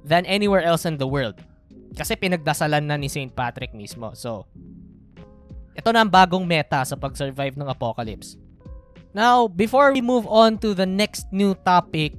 than 0.07 0.23
anywhere 0.23 0.63
else 0.63 0.87
in 0.87 0.95
the 0.95 1.05
world. 1.05 1.35
Kasi 1.91 2.15
pinagdasalan 2.15 2.87
na 2.87 2.95
ni 2.95 3.11
St. 3.11 3.35
Patrick 3.35 3.75
mismo. 3.75 4.15
So, 4.15 4.47
ito 5.75 5.91
na 5.91 6.07
ang 6.07 6.11
bagong 6.15 6.47
meta 6.47 6.87
sa 6.87 6.95
pag-survive 6.95 7.59
ng 7.59 7.67
apocalypse. 7.67 8.39
Now, 9.11 9.51
before 9.51 9.91
we 9.91 9.99
move 9.99 10.23
on 10.31 10.55
to 10.63 10.71
the 10.71 10.87
next 10.87 11.27
new 11.35 11.59
topic, 11.67 12.15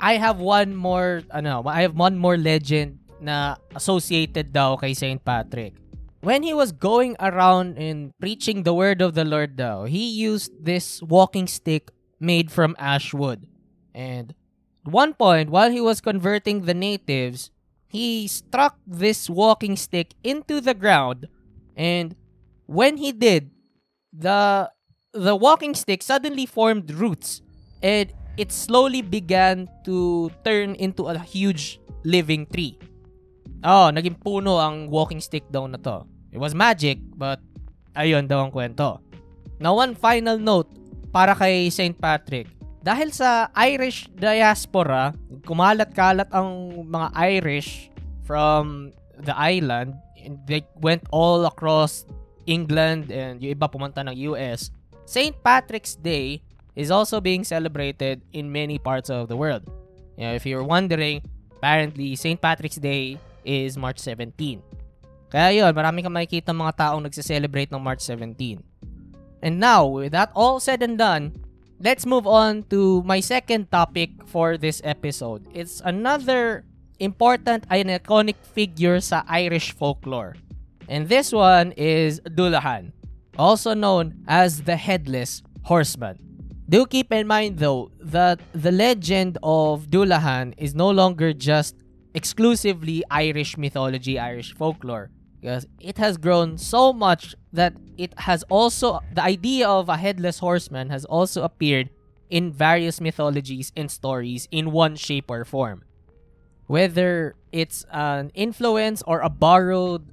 I 0.00 0.16
have 0.16 0.38
one 0.38 0.74
more 0.74 1.22
ano, 1.30 1.62
I 1.66 1.82
have 1.82 1.94
one 1.94 2.18
more 2.18 2.36
legend 2.36 2.98
na 3.20 3.56
associated 3.74 4.52
daw 4.52 4.76
kay 4.76 4.94
St. 4.94 5.22
Patrick. 5.24 5.74
When 6.20 6.42
he 6.42 6.52
was 6.52 6.72
going 6.72 7.14
around 7.20 7.78
and 7.78 8.10
preaching 8.18 8.62
the 8.62 8.74
word 8.74 9.00
of 9.02 9.14
the 9.14 9.24
Lord 9.24 9.54
daw, 9.54 9.84
he 9.84 10.10
used 10.10 10.50
this 10.58 11.02
walking 11.02 11.46
stick 11.46 11.90
made 12.18 12.50
from 12.50 12.74
ash 12.78 13.14
wood. 13.14 13.46
And 13.94 14.34
at 14.86 14.92
one 14.92 15.14
point, 15.14 15.50
while 15.50 15.70
he 15.70 15.80
was 15.80 16.00
converting 16.00 16.66
the 16.66 16.74
natives, 16.74 17.50
he 17.86 18.26
struck 18.26 18.78
this 18.86 19.30
walking 19.30 19.76
stick 19.76 20.14
into 20.22 20.60
the 20.60 20.74
ground 20.74 21.28
and 21.78 22.16
when 22.66 22.98
he 22.98 23.12
did, 23.12 23.50
the 24.12 24.68
the 25.14 25.34
walking 25.34 25.74
stick 25.74 26.02
suddenly 26.02 26.44
formed 26.44 26.90
roots 26.90 27.40
and 27.80 28.12
it 28.38 28.54
slowly 28.54 29.02
began 29.02 29.66
to 29.82 30.30
turn 30.46 30.78
into 30.78 31.10
a 31.10 31.18
huge 31.18 31.82
living 32.06 32.46
tree. 32.46 32.78
Oh, 33.66 33.90
naging 33.90 34.14
puno 34.22 34.62
ang 34.62 34.86
walking 34.86 35.18
stick 35.18 35.42
daw 35.50 35.66
na 35.66 35.76
to. 35.82 36.06
It 36.30 36.38
was 36.38 36.54
magic, 36.54 37.02
but 37.18 37.42
ayun 37.98 38.30
daw 38.30 38.46
ang 38.46 38.54
kwento. 38.54 39.02
Now, 39.58 39.74
one 39.74 39.98
final 39.98 40.38
note 40.38 40.70
para 41.10 41.34
kay 41.34 41.66
St. 41.66 41.98
Patrick. 41.98 42.46
Dahil 42.78 43.10
sa 43.10 43.50
Irish 43.58 44.06
diaspora, 44.14 45.10
kumalat-kalat 45.42 46.30
ang 46.30 46.70
mga 46.86 47.08
Irish 47.42 47.90
from 48.22 48.94
the 49.18 49.34
island. 49.34 49.98
And 50.22 50.38
they 50.46 50.62
went 50.78 51.02
all 51.10 51.42
across 51.50 52.06
England 52.46 53.10
and 53.10 53.42
yung 53.42 53.58
iba 53.58 53.66
pumunta 53.66 54.06
ng 54.06 54.14
US. 54.30 54.70
St. 55.08 55.34
Patrick's 55.42 55.98
Day 55.98 56.46
is 56.78 56.94
also 56.94 57.18
being 57.18 57.42
celebrated 57.42 58.22
in 58.30 58.54
many 58.54 58.78
parts 58.78 59.10
of 59.10 59.26
the 59.26 59.34
world. 59.34 59.66
You 60.14 60.30
know, 60.30 60.34
if 60.38 60.46
you're 60.46 60.62
wondering, 60.62 61.26
apparently 61.58 62.14
St. 62.14 62.38
Patrick's 62.38 62.78
Day 62.78 63.18
is 63.42 63.74
March 63.74 63.98
17. 63.98 64.62
Kaya 65.26 65.50
yun, 65.50 65.74
marami 65.74 66.06
kang 66.06 66.14
makikita 66.14 66.54
mga 66.54 66.78
taong 66.78 67.02
nagse-celebrate 67.02 67.74
ng 67.74 67.82
March 67.82 68.06
17. 68.06 68.62
And 69.42 69.58
now, 69.58 69.90
with 69.90 70.14
that 70.14 70.30
all 70.38 70.62
said 70.62 70.86
and 70.86 70.94
done, 70.94 71.34
let's 71.82 72.06
move 72.06 72.30
on 72.30 72.62
to 72.70 73.02
my 73.02 73.18
second 73.18 73.74
topic 73.74 74.14
for 74.30 74.54
this 74.54 74.78
episode. 74.86 75.50
It's 75.50 75.82
another 75.82 76.62
important 77.02 77.66
and 77.70 77.90
iconic 77.90 78.38
figure 78.54 79.02
sa 79.02 79.26
Irish 79.26 79.74
folklore. 79.74 80.38
And 80.86 81.10
this 81.10 81.34
one 81.34 81.74
is 81.74 82.22
Dullahan, 82.22 82.94
also 83.34 83.74
known 83.74 84.22
as 84.30 84.62
the 84.62 84.78
Headless 84.78 85.42
Horseman. 85.66 86.27
Do 86.68 86.84
keep 86.84 87.12
in 87.12 87.26
mind 87.26 87.58
though 87.58 87.90
that 88.00 88.40
the 88.52 88.72
legend 88.72 89.38
of 89.42 89.88
Dullahan 89.88 90.54
is 90.58 90.74
no 90.74 90.90
longer 90.90 91.32
just 91.32 91.76
exclusively 92.14 93.02
Irish 93.10 93.56
mythology, 93.56 94.18
Irish 94.18 94.54
folklore 94.54 95.10
because 95.40 95.66
it 95.80 95.98
has 95.98 96.16
grown 96.16 96.58
so 96.58 96.92
much 96.92 97.34
that 97.52 97.72
it 97.96 98.12
has 98.18 98.42
also 98.50 99.00
the 99.14 99.22
idea 99.22 99.68
of 99.68 99.88
a 99.88 99.96
headless 99.96 100.40
horseman 100.40 100.90
has 100.90 101.04
also 101.04 101.42
appeared 101.42 101.90
in 102.28 102.52
various 102.52 103.00
mythologies 103.00 103.72
and 103.76 103.90
stories 103.90 104.48
in 104.50 104.72
one 104.72 104.96
shape 104.96 105.30
or 105.30 105.44
form 105.44 105.82
whether 106.66 107.34
it's 107.50 107.84
an 107.90 108.30
influence 108.34 109.02
or 109.06 109.20
a 109.20 109.30
borrowed 109.30 110.04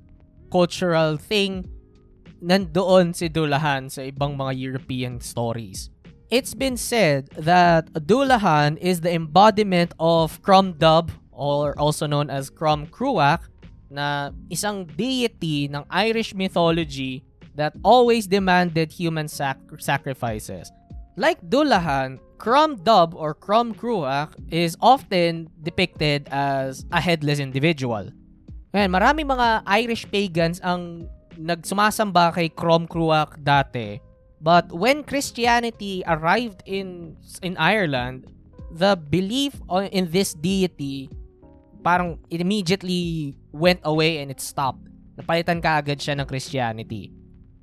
cultural 0.51 1.17
thing 1.17 1.67
nandoon 2.41 3.12
si 3.15 3.27
Dulahan 3.27 3.91
sa 3.91 4.01
ibang 4.07 4.38
mga 4.39 4.53
European 4.55 5.19
stories. 5.19 5.91
It's 6.34 6.58
been 6.58 6.75
said 6.75 7.29
that 7.38 7.86
Dulahan 7.94 8.82
is 8.82 9.01
the 9.01 9.13
embodiment 9.13 9.94
of 10.00 10.41
Crom 10.41 10.74
Dub 10.74 11.12
or 11.29 11.77
also 11.77 12.08
known 12.08 12.34
as 12.34 12.50
Crom 12.50 12.88
Cruach 12.89 13.46
na 13.94 14.34
isang 14.50 14.89
deity 14.89 15.70
ng 15.70 15.86
Irish 15.94 16.34
mythology 16.34 17.22
that 17.53 17.77
always 17.86 18.25
demanded 18.25 18.89
human 18.89 19.29
sac- 19.29 19.62
sacrifices. 19.77 20.74
Like 21.13 21.38
Dullahan, 21.46 22.17
Crom 22.41 22.82
Dub 22.82 23.13
or 23.13 23.38
Crom 23.38 23.77
Cruach 23.77 24.34
is 24.50 24.75
often 24.82 25.48
depicted 25.62 26.27
as 26.34 26.89
a 26.89 27.00
headless 27.00 27.38
individual. 27.38 28.10
Ngayon, 28.74 28.89
marami 28.91 29.22
mga 29.24 29.62
Irish 29.70 30.10
pagans 30.10 30.58
ang 30.65 31.05
nagsumasamba 31.38 32.34
kay 32.34 32.50
Crom 32.50 32.89
Cruach 32.89 33.38
dati. 33.38 34.04
But 34.39 34.69
when 34.71 35.03
Christianity 35.03 36.03
arrived 36.05 36.61
in 36.67 37.17
in 37.41 37.57
Ireland, 37.57 38.29
the 38.71 38.99
belief 38.99 39.57
in 39.91 40.11
this 40.11 40.35
deity 40.35 41.09
parang 41.81 42.19
immediately 42.29 43.37
went 43.53 43.79
away 43.85 44.19
and 44.21 44.29
it 44.29 44.41
stopped. 44.41 44.85
Napalitan 45.15 45.63
ka 45.63 45.79
agad 45.79 46.01
siya 46.01 46.19
ng 46.19 46.27
Christianity. 46.27 47.13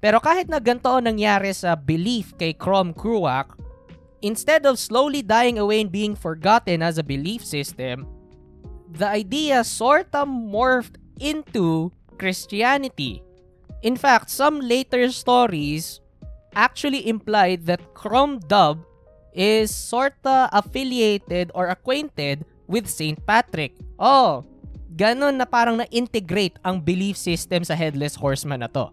Pero 0.02 0.18
kahit 0.18 0.50
na 0.50 0.58
ganito 0.58 0.90
nangyari 0.98 1.54
sa 1.54 1.78
belief 1.78 2.34
kay 2.34 2.50
Crom 2.50 2.90
Cruach, 2.90 3.54
instead 4.18 4.66
of 4.66 4.78
slowly 4.82 5.22
dying 5.22 5.62
away 5.62 5.78
and 5.78 5.94
being 5.94 6.18
forgotten 6.18 6.82
as 6.82 6.98
a 6.98 7.06
belief 7.06 7.46
system, 7.46 8.11
the 8.90 9.06
idea 9.06 9.62
sorta 9.62 10.26
morphed 10.26 10.98
into 11.22 11.94
Christianity. 12.18 13.22
In 13.87 13.94
fact, 13.94 14.30
some 14.30 14.58
later 14.58 15.06
stories 15.14 16.01
actually 16.54 17.08
implied 17.08 17.66
that 17.66 17.94
Crom 17.94 18.38
Dub 18.44 18.84
is 19.32 19.72
sorta 19.72 20.48
affiliated 20.52 21.50
or 21.54 21.68
acquainted 21.68 22.44
with 22.68 22.88
St. 22.88 23.18
Patrick. 23.24 23.76
Oh, 23.96 24.44
ganun 24.92 25.40
na 25.40 25.48
parang 25.48 25.80
na-integrate 25.80 26.60
ang 26.60 26.80
belief 26.80 27.16
system 27.16 27.64
sa 27.64 27.72
Headless 27.72 28.16
Horseman 28.16 28.60
na 28.60 28.70
to. 28.72 28.92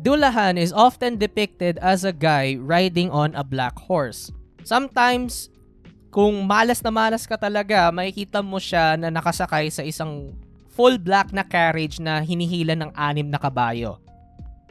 Dullahan 0.00 0.56
is 0.56 0.72
often 0.72 1.20
depicted 1.20 1.76
as 1.84 2.08
a 2.08 2.14
guy 2.14 2.56
riding 2.56 3.12
on 3.12 3.36
a 3.36 3.44
black 3.44 3.76
horse. 3.76 4.32
Sometimes, 4.64 5.52
kung 6.08 6.48
malas 6.48 6.80
na 6.80 6.90
malas 6.90 7.28
ka 7.28 7.36
talaga, 7.36 7.92
makikita 7.92 8.40
mo 8.40 8.56
siya 8.56 8.96
na 8.96 9.12
nakasakay 9.12 9.68
sa 9.68 9.84
isang 9.84 10.32
full 10.72 10.96
black 10.96 11.30
na 11.36 11.44
carriage 11.44 12.00
na 12.00 12.24
hinihila 12.24 12.72
ng 12.74 12.90
anim 12.96 13.28
na 13.28 13.36
kabayo. 13.36 14.00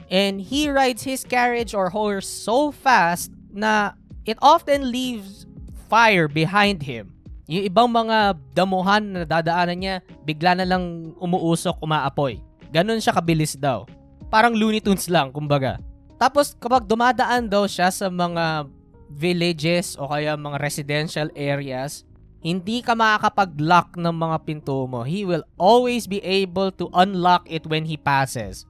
And 0.10 0.42
he 0.42 0.70
rides 0.74 1.06
his 1.06 1.22
carriage 1.22 1.78
or 1.78 1.94
horse 1.94 2.26
so 2.26 2.74
fast 2.74 3.30
na 3.54 3.94
it 4.26 4.42
often 4.42 4.90
leaves 4.90 5.46
fire 5.90 6.26
behind 6.26 6.82
him. 6.82 7.14
Yung 7.50 7.66
ibang 7.66 7.90
mga 7.90 8.38
damuhan 8.54 9.02
na 9.10 9.26
dadaanan 9.26 9.78
niya, 9.82 9.96
bigla 10.22 10.54
na 10.54 10.66
lang 10.70 11.14
umuusok, 11.18 11.82
umaapoy. 11.82 12.38
Ganon 12.70 13.02
siya 13.02 13.18
kabilis 13.18 13.58
daw. 13.58 13.90
Parang 14.30 14.54
Looney 14.54 14.78
Tunes 14.78 15.10
lang, 15.10 15.34
kumbaga. 15.34 15.82
Tapos 16.22 16.54
kapag 16.54 16.86
dumadaan 16.86 17.50
daw 17.50 17.66
siya 17.66 17.90
sa 17.90 18.06
mga 18.06 18.70
villages 19.10 19.98
o 19.98 20.06
kaya 20.06 20.38
mga 20.38 20.62
residential 20.62 21.28
areas, 21.34 22.06
hindi 22.46 22.86
ka 22.86 22.94
makakapag-lock 22.94 23.98
ng 23.98 24.14
mga 24.14 24.38
pinto 24.46 24.86
mo. 24.86 25.02
He 25.02 25.26
will 25.26 25.42
always 25.58 26.06
be 26.06 26.22
able 26.22 26.70
to 26.78 26.86
unlock 26.94 27.50
it 27.50 27.66
when 27.66 27.90
he 27.90 27.98
passes. 27.98 28.69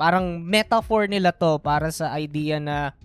Parang 0.00 0.40
metaphor 0.40 1.04
nila 1.04 1.28
to 1.36 1.60
para 1.60 1.92
sa 1.92 2.16
idea 2.16 2.56
na 2.56 2.96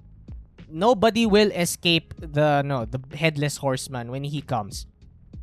nobody 0.72 1.28
will 1.28 1.52
escape 1.52 2.16
the 2.16 2.64
no 2.64 2.88
the 2.88 3.04
headless 3.12 3.60
horseman 3.60 4.08
when 4.08 4.24
he 4.24 4.40
comes. 4.40 4.88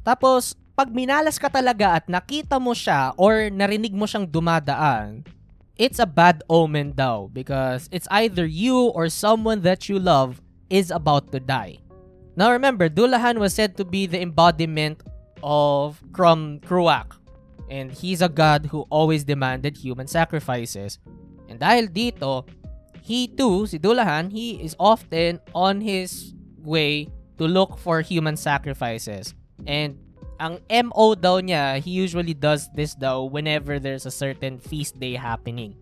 Tapos, 0.00 0.56
pag 0.72 0.88
minalas 0.88 1.36
ka 1.36 1.52
talaga 1.52 2.00
at 2.00 2.08
nakita 2.08 2.56
mo 2.56 2.72
siya 2.72 3.12
or 3.20 3.52
narinig 3.52 3.92
mo 3.92 4.08
siyang 4.08 4.24
dumadaan, 4.24 5.28
it's 5.76 6.00
a 6.00 6.08
bad 6.08 6.40
omen 6.48 6.96
daw 6.96 7.28
because 7.28 7.92
it's 7.92 8.08
either 8.08 8.48
you 8.48 8.88
or 8.96 9.12
someone 9.12 9.60
that 9.60 9.92
you 9.92 10.00
love 10.00 10.40
is 10.72 10.88
about 10.88 11.28
to 11.30 11.38
die. 11.38 11.76
Now 12.32 12.48
remember, 12.48 12.88
Dullahan 12.88 13.36
was 13.36 13.52
said 13.52 13.76
to 13.76 13.84
be 13.84 14.08
the 14.08 14.16
embodiment 14.24 15.04
of 15.44 16.00
Crom 16.16 16.60
Cruach. 16.64 17.20
And 17.68 17.92
he's 17.92 18.20
a 18.20 18.28
god 18.28 18.66
who 18.68 18.84
always 18.88 19.24
demanded 19.24 19.76
human 19.76 20.06
sacrifices. 20.06 20.98
Dahil 21.62 21.94
dito, 21.94 22.42
he 23.06 23.30
too, 23.30 23.70
si 23.70 23.78
Dullahan, 23.78 24.34
he 24.34 24.58
is 24.58 24.74
often 24.82 25.38
on 25.54 25.78
his 25.78 26.34
way 26.58 27.06
to 27.38 27.46
look 27.46 27.78
for 27.78 28.02
human 28.02 28.34
sacrifices. 28.34 29.30
And 29.62 29.94
ang 30.42 30.58
MO 30.66 31.14
daw 31.14 31.38
niya, 31.38 31.78
he 31.78 31.94
usually 31.94 32.34
does 32.34 32.66
this 32.74 32.98
daw 32.98 33.22
whenever 33.22 33.78
there's 33.78 34.10
a 34.10 34.14
certain 34.14 34.58
feast 34.58 34.98
day 34.98 35.14
happening. 35.14 35.78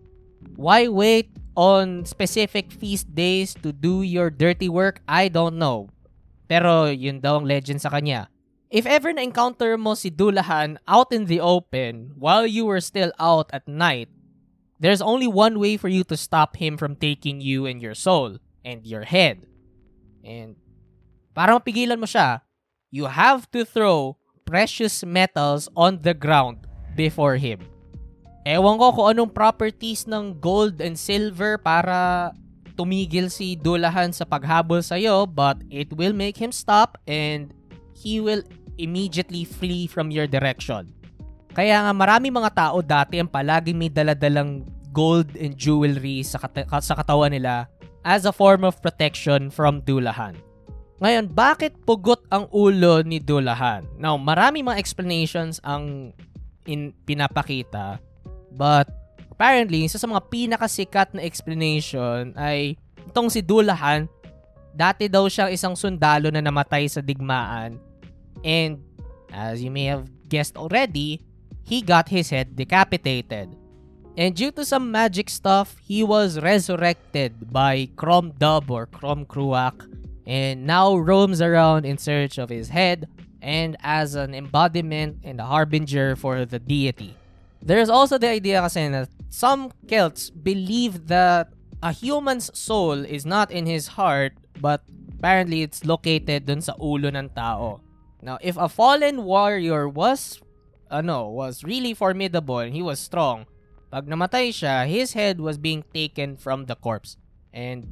Why 0.53 0.85
wait 0.85 1.33
on 1.57 2.05
specific 2.05 2.69
feast 2.69 3.09
days 3.13 3.57
to 3.65 3.73
do 3.73 4.05
your 4.05 4.29
dirty 4.29 4.69
work? 4.69 5.01
I 5.09 5.33
don't 5.33 5.57
know. 5.57 5.89
Pero 6.45 6.93
yun 6.93 7.25
daw 7.25 7.41
ang 7.41 7.49
legend 7.49 7.81
sa 7.81 7.89
kanya. 7.89 8.29
If 8.69 8.85
ever 8.85 9.11
na-encounter 9.11 9.81
mo 9.81 9.97
si 9.97 10.13
Dulahan 10.13 10.77
out 10.87 11.09
in 11.09 11.25
the 11.25 11.41
open 11.41 12.13
while 12.15 12.45
you 12.45 12.69
were 12.69 12.79
still 12.79 13.11
out 13.19 13.49
at 13.51 13.67
night, 13.67 14.07
there's 14.81 15.01
only 15.01 15.29
one 15.29 15.61
way 15.61 15.77
for 15.77 15.87
you 15.87 16.03
to 16.09 16.17
stop 16.17 16.57
him 16.57 16.75
from 16.75 16.97
taking 16.97 17.39
you 17.39 17.69
and 17.69 17.79
your 17.79 17.93
soul 17.93 18.41
and 18.65 18.81
your 18.81 19.05
head. 19.05 19.45
And 20.25 20.57
para 21.37 21.53
mapigilan 21.53 22.01
mo 22.01 22.09
siya, 22.09 22.41
you 22.89 23.05
have 23.05 23.45
to 23.53 23.61
throw 23.61 24.17
precious 24.41 25.05
metals 25.05 25.69
on 25.77 26.01
the 26.01 26.17
ground 26.17 26.65
before 26.97 27.37
him. 27.37 27.61
Ewan 28.41 28.81
ko 28.81 28.89
kung 28.89 29.07
anong 29.13 29.31
properties 29.37 30.09
ng 30.09 30.41
gold 30.41 30.81
and 30.81 30.97
silver 30.97 31.61
para 31.61 32.33
tumigil 32.73 33.29
si 33.29 33.53
Dulahan 33.53 34.09
sa 34.09 34.25
paghabol 34.25 34.81
sa 34.81 34.97
iyo, 34.97 35.29
but 35.29 35.61
it 35.69 35.93
will 35.93 36.17
make 36.17 36.41
him 36.41 36.49
stop 36.49 36.97
and 37.05 37.53
he 37.93 38.17
will 38.17 38.41
immediately 38.81 39.45
flee 39.45 39.85
from 39.85 40.09
your 40.09 40.25
direction. 40.25 40.89
Kaya 41.51 41.83
nga 41.83 41.91
marami 41.91 42.31
mga 42.31 42.51
tao 42.55 42.79
dati 42.79 43.19
ang 43.19 43.27
palaging 43.27 43.75
may 43.75 43.91
daladalang 43.91 44.63
gold 44.95 45.35
and 45.35 45.55
jewelry 45.59 46.23
sa, 46.23 46.39
kat- 46.39 46.67
sa 46.83 46.95
katawan 46.95 47.31
nila 47.31 47.67
as 48.07 48.23
a 48.23 48.33
form 48.33 48.63
of 48.63 48.79
protection 48.79 49.51
from 49.51 49.83
Dulahan. 49.83 50.35
Ngayon, 51.01 51.33
bakit 51.33 51.73
pugot 51.81 52.21
ang 52.29 52.45
ulo 52.53 53.01
ni 53.01 53.17
Dulahan? 53.17 53.83
Now, 53.97 54.21
marami 54.21 54.61
mga 54.61 54.77
explanations 54.77 55.57
ang 55.65 56.13
in 56.69 56.93
pinapakita. 57.09 57.97
But 58.53 58.85
apparently, 59.33 59.81
isa 59.81 59.97
sa 59.97 60.05
mga 60.05 60.29
pinakasikat 60.29 61.17
na 61.17 61.25
explanation 61.25 62.37
ay 62.37 62.77
itong 63.09 63.33
si 63.33 63.41
Dulahan, 63.41 64.05
dati 64.77 65.09
daw 65.09 65.25
siyang 65.25 65.49
isang 65.49 65.73
sundalo 65.73 66.29
na 66.29 66.43
namatay 66.43 66.85
sa 66.85 67.01
digmaan. 67.01 67.81
And 68.45 68.85
as 69.33 69.59
you 69.65 69.73
may 69.73 69.89
have 69.89 70.05
guessed 70.29 70.53
already, 70.53 71.30
he 71.71 71.81
got 71.81 72.09
his 72.09 72.29
head 72.31 72.57
decapitated. 72.57 73.55
And 74.17 74.35
due 74.35 74.51
to 74.51 74.65
some 74.65 74.91
magic 74.91 75.29
stuff, 75.29 75.77
he 75.79 76.03
was 76.03 76.37
resurrected 76.37 77.47
by 77.49 77.87
Crom 77.95 78.35
Dub 78.35 78.69
or 78.69 78.87
Crom 78.87 79.23
Kruak 79.23 79.87
and 80.27 80.67
now 80.67 80.97
roams 80.97 81.39
around 81.39 81.85
in 81.85 81.97
search 81.97 82.37
of 82.37 82.49
his 82.49 82.67
head 82.67 83.07
and 83.41 83.77
as 83.79 84.15
an 84.15 84.35
embodiment 84.35 85.23
and 85.23 85.39
a 85.39 85.45
harbinger 85.47 86.17
for 86.17 86.43
the 86.43 86.59
deity. 86.59 87.15
There's 87.63 87.89
also 87.89 88.17
the 88.17 88.27
idea 88.27 88.59
kasi 88.59 88.91
na 88.91 89.07
some 89.31 89.71
Celts 89.87 90.27
believe 90.27 91.07
that 91.07 91.55
a 91.79 91.95
human's 91.95 92.51
soul 92.51 92.99
is 92.99 93.23
not 93.23 93.47
in 93.47 93.63
his 93.63 93.95
heart 93.95 94.35
but 94.59 94.83
apparently 95.15 95.63
it's 95.63 95.87
located 95.87 96.51
dun 96.51 96.59
sa 96.59 96.75
ulo 96.75 97.15
ng 97.15 97.31
tao. 97.31 97.79
Now, 98.19 98.43
if 98.43 98.59
a 98.59 98.67
fallen 98.67 99.23
warrior 99.23 99.87
was 99.87 100.43
ano, 100.91 101.31
was 101.31 101.63
really 101.63 101.95
formidable 101.95 102.59
and 102.59 102.75
he 102.75 102.83
was 102.83 102.99
strong, 102.99 103.47
pag 103.87 104.07
namatay 104.07 104.51
siya, 104.51 104.83
his 104.87 105.15
head 105.15 105.39
was 105.39 105.55
being 105.55 105.83
taken 105.95 106.35
from 106.35 106.67
the 106.67 106.75
corpse. 106.75 107.15
And 107.55 107.87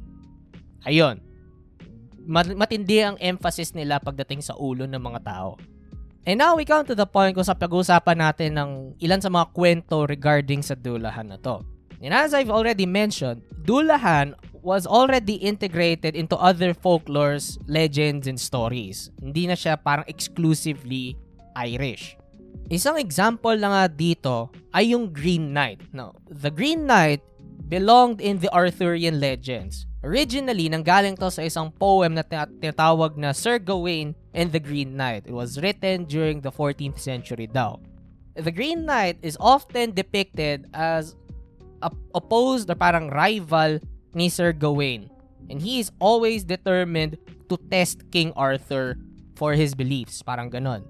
ayun, 0.84 1.24
matindi 2.28 3.00
ang 3.00 3.16
emphasis 3.20 3.72
nila 3.72 4.00
pagdating 4.00 4.44
sa 4.44 4.56
ulo 4.56 4.84
ng 4.84 5.00
mga 5.00 5.20
tao. 5.24 5.56
And 6.28 6.36
now 6.36 6.52
we 6.52 6.68
come 6.68 6.84
to 6.84 6.96
the 6.96 7.08
point 7.08 7.32
kung 7.32 7.48
sa 7.48 7.56
pag-uusapan 7.56 8.20
natin 8.20 8.52
ng 8.60 8.70
ilan 9.00 9.20
sa 9.24 9.32
mga 9.32 9.56
kwento 9.56 10.04
regarding 10.04 10.60
sa 10.60 10.76
Dulahan 10.76 11.32
na 11.32 11.40
to. 11.40 11.64
And 12.04 12.12
as 12.12 12.36
I've 12.36 12.52
already 12.52 12.84
mentioned, 12.84 13.44
Dulahan 13.64 14.36
was 14.60 14.84
already 14.84 15.40
integrated 15.40 16.16
into 16.16 16.36
other 16.36 16.76
folklores, 16.76 17.56
legends, 17.64 18.28
and 18.28 18.36
stories. 18.36 19.08
Hindi 19.20 19.48
na 19.48 19.56
siya 19.56 19.80
parang 19.80 20.04
exclusively 20.08 21.16
Irish. 21.56 22.19
Isang 22.70 23.02
example 23.02 23.58
na 23.58 23.68
nga 23.74 23.84
dito 23.90 24.36
ay 24.70 24.94
yung 24.94 25.10
Green 25.10 25.50
Knight. 25.50 25.82
No, 25.90 26.14
the 26.30 26.54
Green 26.54 26.86
Knight 26.86 27.18
belonged 27.66 28.22
in 28.22 28.38
the 28.38 28.50
Arthurian 28.54 29.18
legends. 29.18 29.90
Originally, 30.00 30.70
nanggaling 30.70 31.18
to 31.18 31.28
sa 31.28 31.44
isang 31.44 31.68
poem 31.76 32.16
na 32.16 32.24
tinatawag 32.24 33.20
na 33.20 33.36
Sir 33.36 33.60
Gawain 33.60 34.16
and 34.32 34.48
the 34.48 34.62
Green 34.62 34.96
Knight. 34.96 35.28
It 35.28 35.36
was 35.36 35.60
written 35.60 36.08
during 36.08 36.40
the 36.40 36.50
14th 36.50 36.96
century 36.96 37.46
daw. 37.46 37.76
The 38.38 38.54
Green 38.54 38.88
Knight 38.88 39.20
is 39.20 39.36
often 39.36 39.92
depicted 39.92 40.70
as 40.72 41.18
opposed 42.14 42.70
or 42.70 42.78
parang 42.78 43.12
rival 43.12 43.82
ni 44.14 44.32
Sir 44.32 44.56
Gawain. 44.56 45.10
And 45.50 45.60
he 45.60 45.80
is 45.84 45.92
always 45.98 46.44
determined 46.46 47.18
to 47.50 47.58
test 47.68 48.06
King 48.14 48.32
Arthur 48.38 48.96
for 49.36 49.52
his 49.52 49.74
beliefs. 49.74 50.22
Parang 50.22 50.48
ganon. 50.48 50.86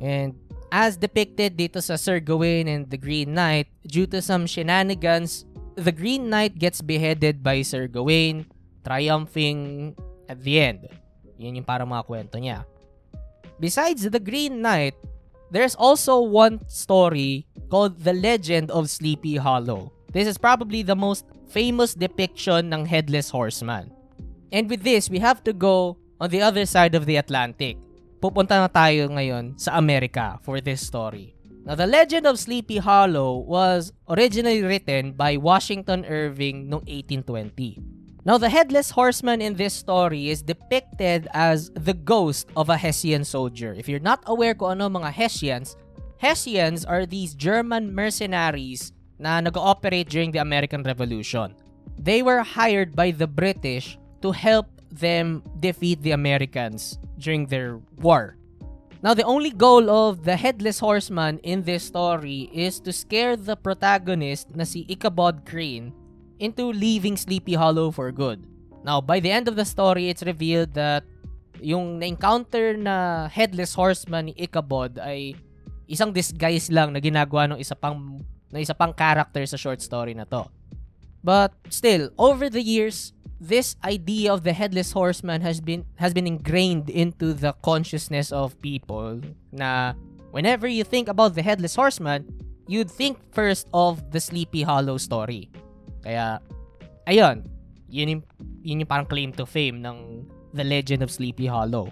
And 0.00 0.32
as 0.70 0.96
depicted 0.96 1.56
dito 1.56 1.80
sa 1.82 1.96
Sir 1.96 2.20
Gawain 2.20 2.68
and 2.68 2.88
the 2.88 2.98
Green 3.00 3.34
Knight, 3.34 3.68
due 3.86 4.06
to 4.08 4.20
some 4.20 4.46
shenanigans 4.46 5.48
the 5.78 5.94
Green 5.94 6.26
Knight 6.28 6.58
gets 6.58 6.82
beheaded 6.82 7.42
by 7.42 7.62
Sir 7.62 7.86
Gawain, 7.86 8.50
triumphing 8.82 9.94
at 10.28 10.42
the 10.42 10.58
end. 10.58 10.90
Yun 11.38 11.62
yung 11.62 11.64
parang 11.64 11.86
mga 11.86 12.02
kwento 12.02 12.34
niya. 12.42 12.66
Besides 13.62 14.10
the 14.10 14.18
Green 14.18 14.58
Knight, 14.58 14.98
there's 15.54 15.78
also 15.78 16.18
one 16.18 16.58
story 16.66 17.46
called 17.70 18.02
The 18.02 18.12
Legend 18.12 18.74
of 18.74 18.90
Sleepy 18.90 19.38
Hollow. 19.38 19.94
This 20.10 20.26
is 20.26 20.34
probably 20.34 20.82
the 20.82 20.98
most 20.98 21.24
famous 21.46 21.94
depiction 21.94 22.74
ng 22.74 22.86
Headless 22.86 23.30
Horseman. 23.30 23.94
And 24.50 24.66
with 24.66 24.82
this, 24.82 25.06
we 25.06 25.22
have 25.22 25.44
to 25.46 25.54
go 25.54 25.96
on 26.18 26.30
the 26.30 26.42
other 26.42 26.66
side 26.66 26.98
of 26.98 27.06
the 27.06 27.16
Atlantic. 27.16 27.78
Pupunta 28.18 28.58
na 28.58 28.66
tayo 28.66 29.06
ngayon 29.14 29.54
sa 29.54 29.78
Amerika 29.78 30.42
for 30.42 30.58
this 30.58 30.82
story. 30.82 31.38
Now, 31.62 31.78
the 31.78 31.86
legend 31.86 32.26
of 32.26 32.40
Sleepy 32.40 32.82
Hollow 32.82 33.44
was 33.44 33.92
originally 34.08 34.64
written 34.64 35.12
by 35.12 35.36
Washington 35.36 36.02
Irving 36.08 36.66
noong 36.66 36.82
1820. 36.88 37.78
Now, 38.24 38.40
the 38.40 38.48
headless 38.48 38.90
horseman 38.90 39.38
in 39.38 39.54
this 39.54 39.74
story 39.74 40.30
is 40.30 40.42
depicted 40.42 41.28
as 41.30 41.70
the 41.78 41.94
ghost 41.94 42.48
of 42.56 42.68
a 42.68 42.76
Hessian 42.76 43.22
soldier. 43.22 43.76
If 43.76 43.88
you're 43.88 44.02
not 44.02 44.24
aware 44.26 44.56
kung 44.56 44.80
ano 44.80 44.88
mga 44.88 45.12
Hessians, 45.12 45.76
Hessians 46.18 46.84
are 46.84 47.06
these 47.06 47.38
German 47.38 47.94
mercenaries 47.94 48.90
na 49.18 49.38
nag-ooperate 49.38 50.08
during 50.08 50.32
the 50.32 50.42
American 50.42 50.82
Revolution. 50.82 51.54
They 51.94 52.22
were 52.22 52.42
hired 52.42 52.96
by 52.96 53.12
the 53.12 53.30
British 53.30 53.98
to 54.22 54.32
help 54.32 54.66
them 54.90 55.42
defeat 55.60 56.02
the 56.02 56.12
Americans 56.12 56.98
during 57.18 57.46
their 57.46 57.80
war. 58.00 58.36
Now, 59.02 59.14
the 59.14 59.22
only 59.22 59.50
goal 59.50 59.90
of 59.90 60.24
the 60.24 60.34
Headless 60.34 60.80
Horseman 60.82 61.38
in 61.46 61.62
this 61.62 61.84
story 61.86 62.50
is 62.52 62.80
to 62.82 62.92
scare 62.92 63.36
the 63.38 63.54
protagonist 63.54 64.50
na 64.58 64.64
si 64.66 64.82
Ichabod 64.90 65.46
Crane 65.46 65.94
into 66.42 66.74
leaving 66.74 67.14
Sleepy 67.14 67.54
Hollow 67.54 67.94
for 67.94 68.10
good. 68.10 68.42
Now, 68.82 69.00
by 69.00 69.20
the 69.20 69.30
end 69.30 69.46
of 69.46 69.54
the 69.54 69.64
story, 69.64 70.10
it's 70.10 70.26
revealed 70.26 70.74
that 70.74 71.06
yung 71.62 71.98
na-encounter 71.98 72.74
na 72.74 73.28
Headless 73.30 73.74
Horseman 73.74 74.30
ni 74.30 74.34
Ichabod 74.34 74.98
ay 74.98 75.38
isang 75.86 76.10
disguise 76.10 76.70
lang 76.70 76.94
na 76.94 76.98
ginagawa 77.02 77.54
ng 77.54 77.58
isa 77.58 77.78
pang 77.78 78.18
ng 78.48 78.60
isa 78.60 78.74
pang 78.74 78.94
character 78.94 79.44
sa 79.46 79.58
short 79.58 79.78
story 79.78 80.14
na 80.14 80.24
to. 80.26 80.46
But 81.22 81.52
still, 81.68 82.14
over 82.16 82.48
the 82.48 82.62
years, 82.62 83.12
this 83.40 83.76
idea 83.84 84.32
of 84.32 84.42
the 84.42 84.52
headless 84.52 84.92
horseman 84.92 85.40
has 85.42 85.60
been 85.60 85.86
has 85.96 86.12
been 86.12 86.26
ingrained 86.26 86.90
into 86.90 87.32
the 87.32 87.54
consciousness 87.62 88.32
of 88.32 88.58
people. 88.60 89.22
Na 89.52 89.94
whenever 90.30 90.66
you 90.66 90.84
think 90.84 91.08
about 91.08 91.34
the 91.34 91.42
headless 91.42 91.74
horseman 91.74 92.26
you'd 92.68 92.90
think 92.90 93.16
first 93.32 93.66
of 93.72 94.12
the 94.12 94.20
Sleepy 94.20 94.62
Hollow 94.62 94.98
story. 94.98 95.48
Kaya 96.04 96.42
ayun 97.08 97.48
yun 97.88 98.08
yung, 98.08 98.22
yun 98.60 98.80
yung 98.84 98.90
parang 98.90 99.08
claim 99.08 99.32
to 99.32 99.48
fame 99.48 99.80
ng 99.80 100.28
The 100.52 100.64
Legend 100.64 101.00
of 101.00 101.10
Sleepy 101.10 101.48
Hollow. 101.48 101.88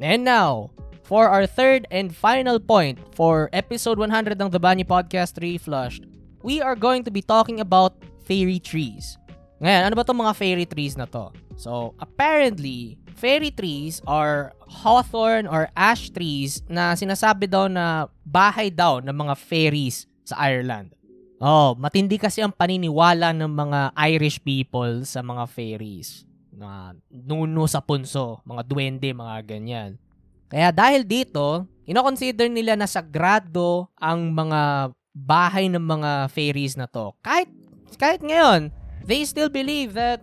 And 0.00 0.24
now 0.24 0.72
for 1.04 1.28
our 1.28 1.44
third 1.44 1.86
and 1.90 2.14
final 2.14 2.58
point 2.58 2.96
for 3.12 3.50
episode 3.52 3.98
100 3.98 4.40
ng 4.40 4.48
The 4.48 4.62
Bunny 4.62 4.84
Podcast 4.84 5.36
Reflushed 5.42 6.08
we 6.40 6.62
are 6.62 6.76
going 6.78 7.04
to 7.04 7.10
be 7.10 7.20
talking 7.20 7.60
about 7.60 8.00
fairy 8.24 8.56
trees 8.56 9.19
ngayon, 9.60 9.82
ano 9.86 9.94
ba 9.94 10.02
itong 10.08 10.22
mga 10.24 10.34
fairy 10.40 10.64
trees 10.64 10.96
na 10.96 11.04
to? 11.04 11.28
So, 11.60 11.92
apparently, 12.00 12.96
fairy 13.12 13.52
trees 13.52 14.00
are 14.08 14.56
hawthorn 14.64 15.44
or 15.44 15.68
ash 15.76 16.08
trees 16.08 16.64
na 16.64 16.96
sinasabi 16.96 17.44
daw 17.44 17.68
na 17.68 18.08
bahay 18.24 18.72
daw 18.72 19.04
ng 19.04 19.12
mga 19.12 19.34
fairies 19.36 20.08
sa 20.24 20.40
Ireland. 20.40 20.96
Oh, 21.40 21.76
matindi 21.76 22.16
kasi 22.16 22.40
ang 22.40 22.56
paniniwala 22.56 23.36
ng 23.36 23.52
mga 23.52 23.80
Irish 24.08 24.40
people 24.40 25.04
sa 25.04 25.20
mga 25.20 25.44
fairies. 25.48 26.24
Mga 26.56 26.96
nuno 27.28 27.64
sa 27.68 27.84
punso, 27.84 28.40
mga 28.48 28.64
duwende, 28.64 29.12
mga 29.12 29.44
ganyan. 29.44 30.00
Kaya 30.48 30.72
dahil 30.72 31.04
dito, 31.04 31.68
ino-consider 31.84 32.48
nila 32.48 32.80
na 32.80 32.88
sagrado 32.88 33.92
ang 34.00 34.32
mga 34.32 34.92
bahay 35.12 35.68
ng 35.68 35.80
mga 35.84 36.32
fairies 36.32 36.80
na 36.80 36.88
to. 36.88 37.12
Kahit 37.20 37.52
kahit 38.00 38.24
ngayon, 38.24 38.72
they 39.04 39.24
still 39.24 39.48
believe 39.48 39.94
that 39.94 40.22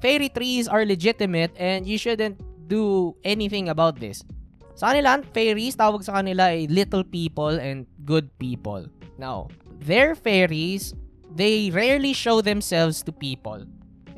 fairy 0.00 0.28
trees 0.28 0.68
are 0.68 0.84
legitimate 0.84 1.52
and 1.56 1.86
you 1.86 1.98
shouldn't 1.98 2.40
do 2.68 3.14
anything 3.24 3.68
about 3.68 3.98
this. 3.98 4.24
Sa 4.76 4.92
kanila, 4.92 5.24
fairies, 5.32 5.72
tawag 5.72 6.04
sa 6.04 6.20
kanila 6.20 6.52
ay 6.52 6.68
little 6.68 7.02
people 7.02 7.56
and 7.56 7.88
good 8.04 8.28
people. 8.36 8.84
Now, 9.16 9.48
their 9.80 10.12
fairies, 10.12 10.92
they 11.32 11.72
rarely 11.72 12.12
show 12.12 12.44
themselves 12.44 13.00
to 13.08 13.12
people. 13.12 13.64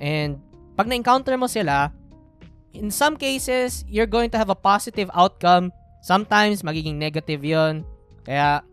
And 0.02 0.42
pag 0.74 0.90
na-encounter 0.90 1.38
mo 1.38 1.46
sila, 1.46 1.94
in 2.74 2.90
some 2.90 3.14
cases, 3.14 3.86
you're 3.86 4.10
going 4.10 4.30
to 4.34 4.38
have 4.38 4.50
a 4.50 4.58
positive 4.58 5.10
outcome. 5.14 5.70
Sometimes, 6.02 6.62
magiging 6.62 6.98
negative 6.98 7.46
yon 7.46 7.86
Kaya, 8.26 8.66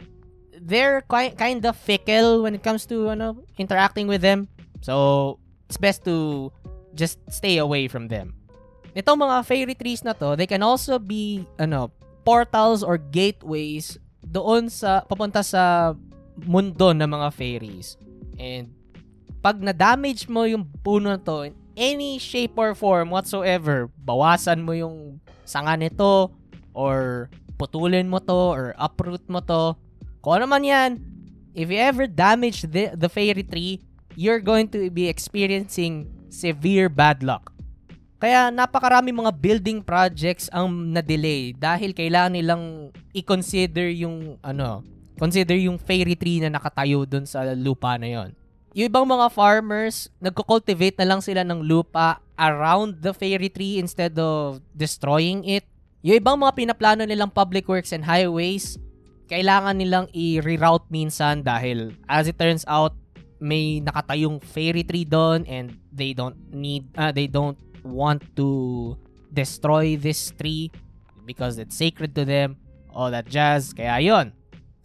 they're 0.61 1.05
kind 1.09 1.61
of 1.65 1.77
fickle 1.77 2.41
when 2.41 2.57
it 2.57 2.63
comes 2.65 2.85
to 2.89 3.13
ano 3.13 3.45
interacting 3.61 4.09
with 4.09 4.25
them. 4.25 4.49
So, 4.85 5.41
it's 5.65 5.81
best 5.81 6.05
to 6.05 6.53
just 6.93 7.17
stay 7.33 7.57
away 7.57 7.89
from 7.89 8.05
them. 8.05 8.37
Itong 8.93 9.17
mga 9.17 9.41
fairy 9.41 9.73
trees 9.73 10.05
na 10.05 10.13
to, 10.13 10.37
they 10.37 10.45
can 10.45 10.61
also 10.61 11.01
be 11.01 11.41
ano, 11.57 11.89
portals 12.21 12.85
or 12.85 13.01
gateways 13.01 13.97
doon 14.21 14.69
sa 14.69 15.01
papunta 15.09 15.41
sa 15.41 15.97
mundo 16.45 16.93
ng 16.93 17.09
mga 17.09 17.27
fairies. 17.33 17.97
And 18.37 18.69
pag 19.41 19.57
na-damage 19.57 20.29
mo 20.29 20.45
yung 20.45 20.69
puno 20.85 21.17
na 21.17 21.21
to 21.21 21.49
in 21.49 21.57
any 21.73 22.21
shape 22.21 22.53
or 22.53 22.77
form 22.77 23.09
whatsoever, 23.09 23.89
bawasan 23.97 24.61
mo 24.61 24.77
yung 24.77 25.17
sanga 25.49 25.73
nito 25.73 26.29
or 26.77 27.27
putulin 27.57 28.05
mo 28.05 28.21
to 28.21 28.37
or 28.53 28.77
uproot 28.77 29.25
mo 29.25 29.41
to, 29.41 29.75
Kung 30.25 30.41
ano 30.41 30.49
man 30.49 30.65
yan, 30.65 30.91
if 31.53 31.69
you 31.69 31.77
ever 31.77 32.09
damage 32.09 32.65
the, 32.65 32.97
the 32.97 33.05
fairy 33.05 33.45
tree, 33.45 33.85
you're 34.15 34.41
going 34.41 34.71
to 34.71 34.89
be 34.89 35.07
experiencing 35.11 36.07
severe 36.31 36.87
bad 36.87 37.21
luck. 37.21 37.51
Kaya 38.15 38.49
napakarami 38.49 39.11
mga 39.11 39.31
building 39.37 39.79
projects 39.83 40.47
ang 40.49 40.95
na-delay 40.95 41.51
dahil 41.51 41.91
kailangan 41.91 42.33
nilang 42.33 42.63
i-consider 43.11 43.91
yung 43.91 44.39
ano, 44.39 44.81
consider 45.19 45.59
yung 45.59 45.75
fairy 45.75 46.15
tree 46.15 46.39
na 46.39 46.49
nakatayo 46.49 47.03
dun 47.03 47.27
sa 47.27 47.43
lupa 47.53 47.99
na 47.99 48.07
yon. 48.07 48.29
Yung 48.75 48.91
ibang 48.91 49.07
mga 49.07 49.31
farmers, 49.31 50.11
nagko-cultivate 50.19 50.99
na 50.99 51.07
lang 51.07 51.21
sila 51.23 51.47
ng 51.47 51.63
lupa 51.63 52.19
around 52.35 52.99
the 52.99 53.15
fairy 53.15 53.47
tree 53.47 53.79
instead 53.79 54.15
of 54.19 54.59
destroying 54.75 55.47
it. 55.47 55.63
Yung 56.03 56.19
ibang 56.19 56.35
mga 56.35 56.55
pinaplano 56.59 57.07
nilang 57.07 57.31
public 57.31 57.67
works 57.71 57.95
and 57.95 58.03
highways, 58.03 58.75
kailangan 59.31 59.79
nilang 59.79 60.07
i-reroute 60.11 60.87
minsan 60.91 61.39
dahil 61.39 61.95
as 62.11 62.27
it 62.27 62.35
turns 62.35 62.67
out, 62.67 62.91
may 63.39 63.81
nakatayong 63.81 64.41
fairy 64.43 64.83
tree 64.83 65.05
doon 65.05 65.45
and 65.45 65.77
they 65.91 66.13
don't 66.13 66.37
need, 66.53 66.87
uh, 66.97 67.11
they 67.11 67.27
don't 67.27 67.57
want 67.83 68.23
to 68.35 68.97
destroy 69.33 69.95
this 69.95 70.31
tree 70.39 70.71
because 71.25 71.57
it's 71.57 71.75
sacred 71.75 72.15
to 72.15 72.25
them. 72.25 72.57
All 72.95 73.11
that 73.11 73.27
jazz. 73.27 73.75
Kaya 73.75 73.99
yon. 73.99 74.31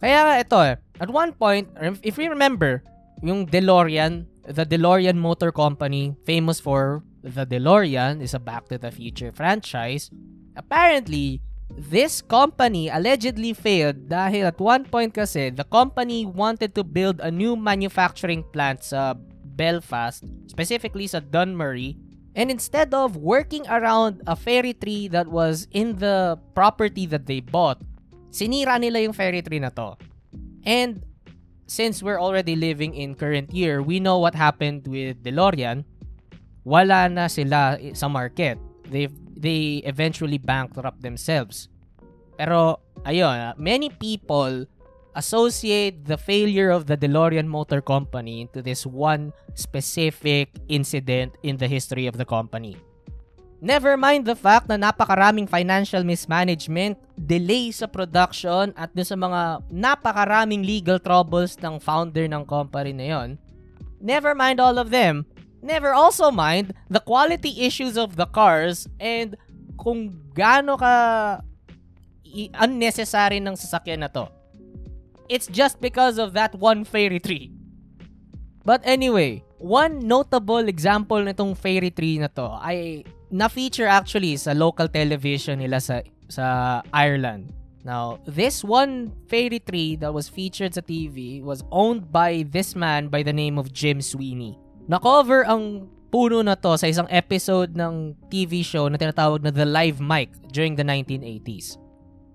Kaya 0.01 0.41
ito 0.41 0.59
eh, 0.59 0.75
at 0.99 1.09
one 1.09 1.31
point, 1.31 1.69
if 2.01 2.17
we 2.17 2.27
remember, 2.27 2.83
yung 3.21 3.45
DeLorean, 3.45 4.25
the 4.49 4.65
DeLorean 4.65 5.15
Motor 5.15 5.53
Company, 5.53 6.17
famous 6.25 6.59
for 6.59 7.05
the 7.21 7.45
DeLorean, 7.45 8.21
is 8.21 8.33
a 8.33 8.41
Back 8.41 8.67
to 8.69 8.77
the 8.77 8.89
Future 8.89 9.31
franchise. 9.31 10.09
Apparently, 10.57 11.39
this 11.77 12.21
company 12.21 12.89
allegedly 12.89 13.53
failed 13.53 14.07
dahil 14.07 14.47
at 14.47 14.59
one 14.59 14.85
point 14.85 15.13
kasi, 15.13 15.49
the 15.49 15.63
company 15.65 16.25
wanted 16.25 16.75
to 16.75 16.83
build 16.83 17.19
a 17.19 17.31
new 17.31 17.55
manufacturing 17.55 18.43
plant 18.51 18.83
sa 18.83 19.15
Belfast, 19.55 20.23
specifically 20.47 21.05
sa 21.05 21.19
Dunmurry, 21.19 21.97
and 22.35 22.49
instead 22.49 22.95
of 22.95 23.19
working 23.19 23.67
around 23.67 24.23
a 24.25 24.35
fairy 24.35 24.73
tree 24.73 25.07
that 25.11 25.27
was 25.27 25.67
in 25.71 25.99
the 25.99 26.39
property 26.55 27.05
that 27.05 27.27
they 27.27 27.43
bought, 27.43 27.83
sinira 28.31 28.79
nila 28.79 29.03
yung 29.03 29.13
fairy 29.13 29.43
tree 29.43 29.59
na 29.59 29.69
to. 29.75 29.99
And 30.63 31.03
since 31.67 32.01
we're 32.03 32.19
already 32.19 32.55
living 32.55 32.95
in 32.95 33.15
current 33.15 33.51
year, 33.51 33.83
we 33.83 33.99
know 33.99 34.19
what 34.19 34.35
happened 34.35 34.87
with 34.87 35.23
DeLorean. 35.23 35.83
Wala 36.63 37.09
na 37.09 37.27
sila 37.27 37.79
sa 37.93 38.07
market. 38.07 38.59
They 38.87 39.07
they 39.41 39.81
eventually 39.83 40.37
bankrupt 40.37 41.01
themselves. 41.01 41.67
Pero 42.37 42.79
ayun, 43.03 43.57
many 43.57 43.89
people 43.89 44.69
associate 45.15 46.05
the 46.07 46.15
failure 46.15 46.71
of 46.71 46.87
the 46.87 46.95
DeLorean 46.95 47.47
Motor 47.47 47.81
Company 47.81 48.41
into 48.41 48.61
this 48.61 48.85
one 48.85 49.33
specific 49.53 50.49
incident 50.69 51.35
in 51.43 51.57
the 51.57 51.67
history 51.67 52.07
of 52.07 52.15
the 52.15 52.25
company. 52.25 52.77
Never 53.61 53.93
mind 53.93 54.25
the 54.25 54.33
fact 54.33 54.65
na 54.65 54.73
napakaraming 54.73 55.45
financial 55.45 56.01
mismanagement, 56.01 56.97
delay 57.13 57.69
sa 57.69 57.85
production 57.85 58.73
at 58.73 58.89
sa 59.05 59.13
mga 59.13 59.61
napakaraming 59.69 60.65
legal 60.65 60.97
troubles 60.97 61.61
ng 61.61 61.77
founder 61.77 62.25
ng 62.25 62.41
company 62.41 62.89
na 62.89 63.05
yon. 63.13 63.29
Never 64.01 64.33
mind 64.33 64.57
all 64.57 64.81
of 64.81 64.89
them. 64.89 65.29
Never 65.61 65.93
also 65.93 66.33
mind 66.33 66.73
the 66.89 66.99
quality 66.99 67.61
issues 67.61 67.97
of 67.97 68.17
the 68.17 68.25
cars 68.25 68.89
and 68.97 69.37
kung 69.77 70.17
gaano 70.33 70.77
ka 70.77 70.93
unnecessary 72.57 73.37
ng 73.37 73.53
sasakyan 73.53 74.01
na 74.01 74.09
to. 74.09 74.25
It's 75.29 75.47
just 75.47 75.79
because 75.79 76.17
of 76.17 76.33
that 76.33 76.57
one 76.57 76.83
fairy 76.83 77.21
tree. 77.21 77.53
But 78.65 78.81
anyway, 78.83 79.45
one 79.57 80.05
notable 80.05 80.65
example 80.67 81.17
nitong 81.17 81.57
fairy 81.57 81.89
tree 81.89 82.17
na 82.17 82.27
to 82.33 82.57
ay 82.61 83.05
na-feature 83.31 83.87
actually 83.87 84.35
sa 84.37 84.51
local 84.51 84.89
television 84.91 85.61
nila 85.63 85.79
sa 85.79 86.05
sa 86.29 86.45
Ireland. 86.93 87.53
Now, 87.81 88.21
this 88.29 88.61
one 88.61 89.09
fairy 89.25 89.57
tree 89.57 89.97
that 89.97 90.13
was 90.13 90.29
featured 90.29 90.77
sa 90.77 90.85
TV 90.85 91.41
was 91.41 91.65
owned 91.73 92.13
by 92.13 92.45
this 92.45 92.77
man 92.77 93.09
by 93.09 93.25
the 93.25 93.33
name 93.33 93.57
of 93.57 93.73
Jim 93.73 94.05
Sweeney. 94.05 94.60
Na-cover 94.89 95.45
ang 95.45 95.85
puno 96.09 96.41
na 96.41 96.57
to 96.57 96.73
sa 96.75 96.89
isang 96.89 97.07
episode 97.07 97.77
ng 97.77 98.17
TV 98.27 98.65
show 98.65 98.89
na 98.89 98.97
tinatawag 98.97 99.45
na 99.45 99.53
The 99.53 99.65
Live 99.65 100.01
Mic 100.01 100.33
during 100.49 100.73
the 100.73 100.83
1980s. 100.83 101.77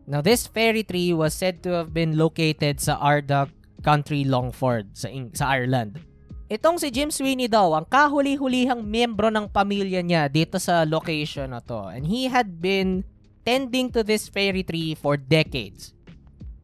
Now, 0.06 0.22
this 0.22 0.46
fairy 0.46 0.86
tree 0.86 1.10
was 1.10 1.34
said 1.34 1.66
to 1.66 1.74
have 1.74 1.90
been 1.90 2.14
located 2.14 2.78
sa 2.78 2.94
Ardagh 3.02 3.50
Country 3.82 4.22
Longford 4.22 4.94
sa, 4.94 5.10
sa 5.34 5.58
Ireland. 5.58 5.98
Itong 6.46 6.78
si 6.78 6.94
Jim 6.94 7.10
Sweeney 7.10 7.50
daw, 7.50 7.74
ang 7.74 7.90
kahuli-hulihang 7.90 8.86
miyembro 8.86 9.34
ng 9.34 9.50
pamilya 9.50 9.98
niya 9.98 10.30
dito 10.30 10.62
sa 10.62 10.86
location 10.86 11.50
na 11.50 11.58
to. 11.58 11.90
And 11.90 12.06
he 12.06 12.30
had 12.30 12.62
been 12.62 13.02
tending 13.42 13.90
to 13.98 14.06
this 14.06 14.30
fairy 14.30 14.62
tree 14.62 14.94
for 14.94 15.18
decades. 15.18 15.90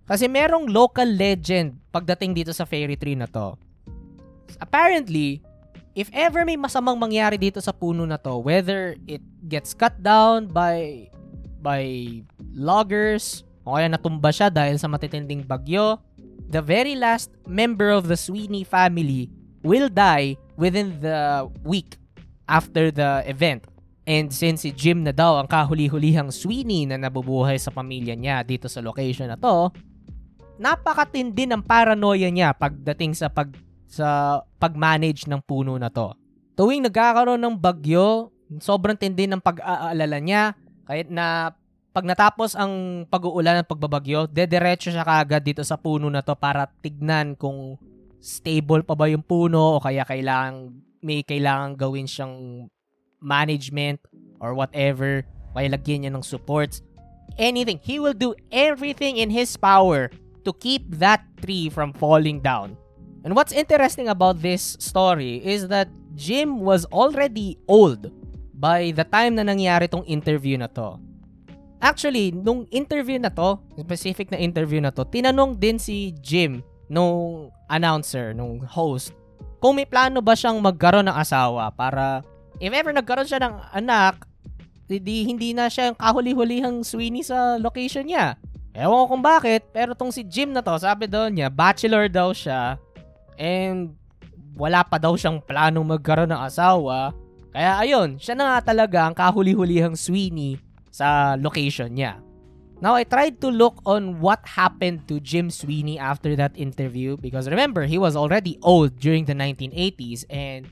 Kasi 0.06 0.30
merong 0.30 0.70
local 0.70 1.10
legend 1.10 1.82
pagdating 1.90 2.38
dito 2.38 2.54
sa 2.54 2.62
fairy 2.62 2.94
tree 2.94 3.18
na 3.18 3.26
to. 3.26 3.58
Apparently, 4.62 5.42
if 5.92 6.08
ever 6.12 6.44
may 6.44 6.56
masamang 6.56 6.96
mangyari 6.96 7.36
dito 7.36 7.60
sa 7.60 7.72
puno 7.72 8.04
na 8.08 8.16
to, 8.16 8.40
whether 8.40 8.96
it 9.04 9.22
gets 9.48 9.76
cut 9.76 9.96
down 10.00 10.48
by 10.48 11.08
by 11.62 11.84
loggers 12.56 13.46
o 13.62 13.78
kaya 13.78 13.86
natumba 13.86 14.34
siya 14.34 14.50
dahil 14.50 14.76
sa 14.80 14.90
matitinding 14.90 15.46
bagyo, 15.46 16.00
the 16.50 16.60
very 16.60 16.98
last 16.98 17.30
member 17.46 17.92
of 17.92 18.10
the 18.10 18.18
Sweeney 18.18 18.66
family 18.66 19.30
will 19.62 19.86
die 19.86 20.34
within 20.58 20.98
the 20.98 21.46
week 21.62 22.00
after 22.50 22.90
the 22.90 23.22
event. 23.30 23.64
And 24.02 24.34
since 24.34 24.66
si 24.66 24.74
Jim 24.74 25.06
na 25.06 25.14
daw 25.14 25.38
ang 25.38 25.46
kahuli-hulihang 25.46 26.34
Sweeney 26.34 26.90
na 26.90 26.98
nabubuhay 26.98 27.54
sa 27.54 27.70
pamilya 27.70 28.18
niya 28.18 28.42
dito 28.42 28.66
sa 28.66 28.82
location 28.82 29.30
na 29.30 29.38
to, 29.38 29.70
napakatindi 30.58 31.46
ng 31.46 31.62
paranoia 31.62 32.26
niya 32.26 32.50
pagdating 32.50 33.14
sa 33.14 33.30
pag 33.30 33.54
sa 33.92 34.40
pag-manage 34.56 35.28
ng 35.28 35.44
puno 35.44 35.76
na 35.76 35.92
to. 35.92 36.16
Tuwing 36.56 36.88
nagkakaroon 36.88 37.36
ng 37.36 37.60
bagyo, 37.60 38.32
sobrang 38.56 38.96
tindi 38.96 39.28
ng 39.28 39.44
pag-aalala 39.44 40.16
niya. 40.16 40.56
Kahit 40.88 41.12
na 41.12 41.52
pag 41.92 42.08
natapos 42.08 42.56
ang 42.56 43.04
pag-uulan 43.04 43.60
at 43.60 43.68
pagbabagyo, 43.68 44.24
dediretso 44.32 44.88
siya 44.88 45.04
kaagad 45.04 45.44
dito 45.44 45.60
sa 45.60 45.76
puno 45.76 46.08
na 46.08 46.24
to 46.24 46.32
para 46.32 46.64
tignan 46.80 47.36
kung 47.36 47.76
stable 48.16 48.80
pa 48.80 48.96
ba 48.96 49.12
yung 49.12 49.20
puno 49.20 49.76
o 49.76 49.82
kaya 49.82 50.08
kailangan 50.08 50.72
may 51.04 51.20
kailangan 51.20 51.76
gawin 51.76 52.08
siyang 52.08 52.66
management 53.20 54.00
or 54.40 54.56
whatever 54.56 55.20
kaya 55.52 55.68
lagyan 55.68 56.08
niya 56.08 56.12
ng 56.16 56.24
supports. 56.24 56.80
Anything 57.36 57.76
he 57.84 58.00
will 58.00 58.16
do 58.16 58.32
everything 58.48 59.20
in 59.20 59.28
his 59.28 59.52
power 59.60 60.08
to 60.48 60.50
keep 60.56 60.88
that 60.96 61.20
tree 61.44 61.68
from 61.68 61.92
falling 61.92 62.40
down 62.40 62.80
and 63.22 63.32
what's 63.34 63.54
interesting 63.54 64.10
about 64.10 64.42
this 64.42 64.76
story 64.78 65.42
is 65.42 65.66
that 65.70 65.88
Jim 66.14 66.60
was 66.60 66.84
already 66.92 67.56
old 67.66 68.12
by 68.52 68.92
the 68.92 69.02
time 69.06 69.38
na 69.38 69.42
nangyari 69.42 69.88
tong 69.88 70.04
interview 70.04 70.60
na 70.60 70.68
to 70.68 71.00
Actually, 71.82 72.30
nung 72.30 72.62
interview 72.70 73.18
na 73.18 73.26
to, 73.26 73.58
specific 73.74 74.30
na 74.30 74.38
interview 74.38 74.78
na 74.78 74.94
to, 74.94 75.02
tinanong 75.02 75.58
din 75.58 75.82
si 75.82 76.14
Jim 76.22 76.62
nung 76.86 77.50
announcer, 77.66 78.30
nung 78.30 78.62
host, 78.62 79.10
kung 79.58 79.74
may 79.74 79.82
plano 79.82 80.22
ba 80.22 80.38
siyang 80.38 80.62
magkaroon 80.62 81.10
ng 81.10 81.18
asawa 81.18 81.74
para 81.74 82.22
if 82.62 82.70
ever 82.70 82.94
nagkaroon 82.94 83.26
siya 83.26 83.42
ng 83.42 83.54
anak, 83.74 84.14
hindi, 84.86 85.26
hindi 85.26 85.50
na 85.58 85.66
siya 85.66 85.90
yung 85.90 85.98
kahuli-hulihang 85.98 86.86
Sweeney 86.86 87.26
sa 87.26 87.58
location 87.58 88.06
niya. 88.06 88.38
Ewan 88.78 89.02
ko 89.02 89.18
kung 89.18 89.24
bakit, 89.26 89.66
pero 89.74 89.98
tong 89.98 90.14
si 90.14 90.22
Jim 90.22 90.54
na 90.54 90.62
to, 90.62 90.78
sabi 90.78 91.10
daw 91.10 91.26
niya, 91.26 91.50
bachelor 91.50 92.06
daw 92.06 92.30
siya, 92.30 92.78
and 93.38 93.96
wala 94.56 94.84
pa 94.84 95.00
daw 95.00 95.16
siyang 95.16 95.40
planong 95.40 95.96
magkaroon 95.96 96.32
ng 96.32 96.42
asawa. 96.42 97.16
Kaya 97.52 97.84
ayun, 97.84 98.16
siya 98.16 98.36
na 98.36 98.56
nga 98.56 98.72
talaga 98.72 99.08
ang 99.08 99.14
kahuli-hulihang 99.16 99.96
Sweeney 99.96 100.56
sa 100.92 101.36
location 101.36 101.92
niya. 101.92 102.20
Now, 102.82 102.98
I 102.98 103.06
tried 103.06 103.38
to 103.46 103.48
look 103.48 103.78
on 103.86 104.18
what 104.18 104.42
happened 104.42 105.06
to 105.06 105.22
Jim 105.22 105.54
Sweeney 105.54 106.02
after 106.02 106.34
that 106.34 106.58
interview 106.58 107.14
because 107.14 107.46
remember, 107.46 107.86
he 107.86 107.94
was 107.94 108.18
already 108.18 108.58
old 108.58 108.98
during 108.98 109.22
the 109.24 109.38
1980s 109.38 110.26
and 110.26 110.66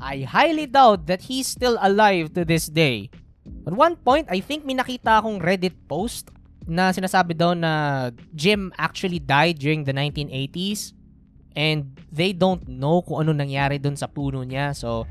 I 0.00 0.24
highly 0.24 0.64
doubt 0.64 1.06
that 1.12 1.28
he's 1.28 1.46
still 1.46 1.76
alive 1.76 2.32
to 2.34 2.48
this 2.48 2.72
day. 2.72 3.12
At 3.68 3.76
one 3.76 4.00
point, 4.00 4.32
I 4.32 4.40
think 4.40 4.64
may 4.64 4.74
nakita 4.74 5.20
akong 5.20 5.44
Reddit 5.44 5.76
post 5.86 6.32
na 6.64 6.88
sinasabi 6.88 7.36
daw 7.36 7.52
na 7.52 8.08
Jim 8.32 8.72
actually 8.80 9.20
died 9.20 9.60
during 9.60 9.84
the 9.84 9.92
1980s 9.92 10.96
and 11.52 11.96
they 12.08 12.32
don't 12.32 12.64
know 12.68 13.04
kung 13.04 13.24
anong 13.24 13.48
nangyari 13.48 13.76
dun 13.80 13.96
sa 13.96 14.08
puno 14.08 14.44
niya. 14.44 14.72
So, 14.72 15.04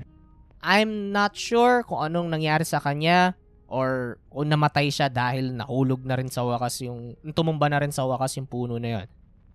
I'm 0.61 1.09
not 1.09 1.33
sure 1.33 1.81
kung 1.85 2.05
anong 2.05 2.29
nangyari 2.29 2.65
sa 2.65 2.77
kanya 2.77 3.33
or 3.71 4.19
o 4.29 4.43
namatay 4.43 4.91
siya 4.91 5.07
dahil 5.09 5.55
nahulog 5.55 6.03
na 6.05 6.19
rin 6.19 6.29
sa 6.29 6.43
wakas 6.45 6.83
yung 6.85 7.17
tumumba 7.33 7.71
na 7.71 7.81
rin 7.81 7.93
sa 7.93 8.05
wakas 8.05 8.37
yung 8.37 8.45
puno 8.45 8.77
na 8.77 9.01
yon. 9.01 9.07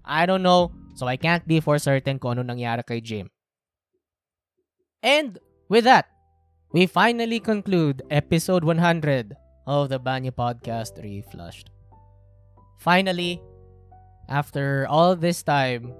I 0.06 0.24
don't 0.24 0.42
know, 0.42 0.70
so 0.94 1.10
I 1.10 1.18
can't 1.18 1.42
be 1.44 1.58
for 1.58 1.78
certain 1.82 2.18
kung 2.22 2.38
ano 2.38 2.46
nangyari 2.46 2.82
kay 2.86 3.02
Jim. 3.02 3.26
And 5.02 5.38
with 5.68 5.84
that, 5.84 6.06
we 6.72 6.86
finally 6.86 7.38
conclude 7.38 8.02
episode 8.10 8.62
100 8.62 9.34
of 9.66 9.90
the 9.90 9.98
Banyo 9.98 10.30
Podcast 10.30 10.98
Reflushed. 11.02 11.70
Finally, 12.78 13.42
after 14.30 14.86
all 14.88 15.14
this 15.14 15.42
time, 15.42 15.94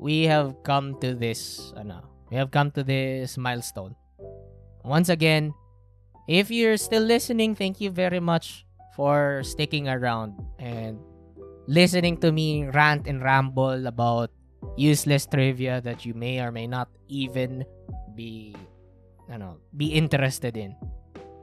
we 0.00 0.24
have 0.24 0.56
come 0.64 0.96
to 1.04 1.12
this, 1.12 1.72
ano, 1.76 2.00
we 2.32 2.36
have 2.40 2.50
come 2.50 2.72
to 2.72 2.82
this 2.82 3.36
milestone. 3.36 3.94
Once 4.82 5.12
again, 5.12 5.52
if 6.26 6.50
you're 6.50 6.80
still 6.80 7.04
listening, 7.04 7.54
thank 7.54 7.80
you 7.80 7.92
very 7.92 8.18
much 8.18 8.64
for 8.96 9.44
sticking 9.44 9.88
around 9.88 10.40
and 10.58 10.98
listening 11.68 12.16
to 12.16 12.32
me 12.32 12.64
rant 12.72 13.06
and 13.06 13.22
ramble 13.22 13.86
about 13.86 14.32
useless 14.76 15.26
trivia 15.26 15.80
that 15.84 16.08
you 16.08 16.14
may 16.14 16.40
or 16.40 16.50
may 16.50 16.66
not 16.66 16.88
even 17.08 17.64
be 18.16 18.56
ano, 19.28 19.60
be 19.76 19.92
interested 19.92 20.56
in. 20.56 20.74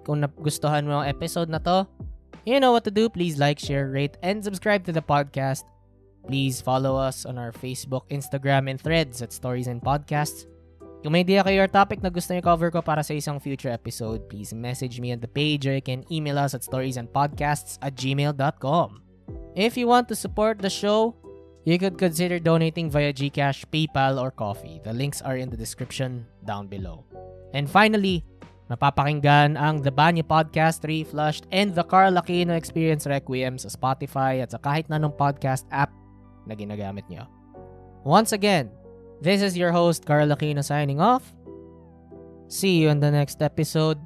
Kung 0.03 0.25
nagustuhan 0.25 0.89
mo 0.89 1.05
ang 1.05 1.07
episode 1.07 1.47
na 1.47 1.61
to, 1.61 1.85
you 2.43 2.59
know 2.59 2.73
what 2.73 2.83
to 2.83 2.91
do. 2.91 3.07
Please 3.07 3.37
like, 3.37 3.59
share, 3.59 3.87
rate, 3.87 4.17
and 4.25 4.43
subscribe 4.43 4.83
to 4.83 4.91
the 4.91 5.03
podcast. 5.03 5.63
Please 6.27 6.59
follow 6.59 6.99
us 6.99 7.23
on 7.23 7.39
our 7.39 7.55
Facebook, 7.55 8.03
Instagram, 8.11 8.69
and 8.69 8.75
threads 8.75 9.23
at 9.23 9.31
Stories 9.31 9.71
and 9.71 9.79
Podcasts. 9.79 10.43
Kung 10.99 11.15
may 11.15 11.23
idea 11.23 11.39
kayo 11.39 11.63
or 11.63 11.71
topic 11.71 12.03
na 12.03 12.11
gusto 12.11 12.35
niyo 12.35 12.43
cover 12.43 12.67
ko 12.67 12.83
para 12.83 12.99
sa 12.99 13.15
isang 13.15 13.39
future 13.39 13.71
episode, 13.71 14.27
please 14.27 14.51
message 14.51 14.99
me 14.99 15.15
on 15.15 15.23
the 15.23 15.31
page 15.31 15.63
or 15.63 15.71
you 15.71 15.85
can 15.85 16.03
email 16.11 16.35
us 16.35 16.51
at 16.51 16.67
storiesandpodcasts 16.67 17.79
at 17.79 17.95
gmail.com. 17.95 18.99
If 19.55 19.79
you 19.79 19.87
want 19.87 20.11
to 20.11 20.19
support 20.19 20.59
the 20.59 20.73
show, 20.73 21.15
you 21.63 21.79
could 21.79 21.95
consider 21.95 22.43
donating 22.43 22.91
via 22.91 23.15
Gcash, 23.15 23.71
PayPal, 23.71 24.19
or 24.19 24.35
Coffee. 24.35 24.83
The 24.83 24.91
links 24.91 25.23
are 25.23 25.39
in 25.39 25.47
the 25.47 25.55
description 25.55 26.27
down 26.43 26.67
below. 26.67 27.07
And 27.55 27.71
finally, 27.71 28.27
mapapakinggan 28.67 29.55
ang 29.55 29.85
The 29.85 29.95
Banyo 29.95 30.27
Podcast 30.27 30.83
Reflushed 30.83 31.47
and 31.55 31.71
The 31.71 31.87
Carl 31.87 32.19
Aquino 32.19 32.51
Experience 32.51 33.07
Requiem 33.07 33.55
sa 33.55 33.71
Spotify 33.71 34.43
at 34.43 34.51
sa 34.51 34.59
kahit 34.59 34.91
na 34.91 34.99
podcast 35.07 35.63
app 35.71 35.93
na 36.47 36.55
ginagamit 36.55 37.03
nyo. 37.11 37.27
Once 38.07 38.31
again, 38.31 38.71
This 39.21 39.41
is 39.41 39.57
your 39.57 39.71
host, 39.71 40.05
Carl 40.05 40.29
Aquino 40.29 40.63
signing 40.63 41.01
off. 41.01 41.33
See 42.47 42.77
you 42.77 42.89
in 42.89 42.99
the 42.99 43.09
next 43.09 43.41
episode. 43.41 43.97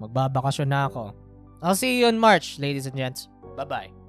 Magbabakasyon 0.00 0.68
na 0.70 0.86
ako. 0.86 1.14
I'll 1.62 1.78
see 1.78 1.98
you 1.98 2.06
in 2.06 2.18
March, 2.18 2.58
ladies 2.58 2.86
and 2.86 2.96
gents. 2.96 3.28
Bye-bye. 3.58 4.01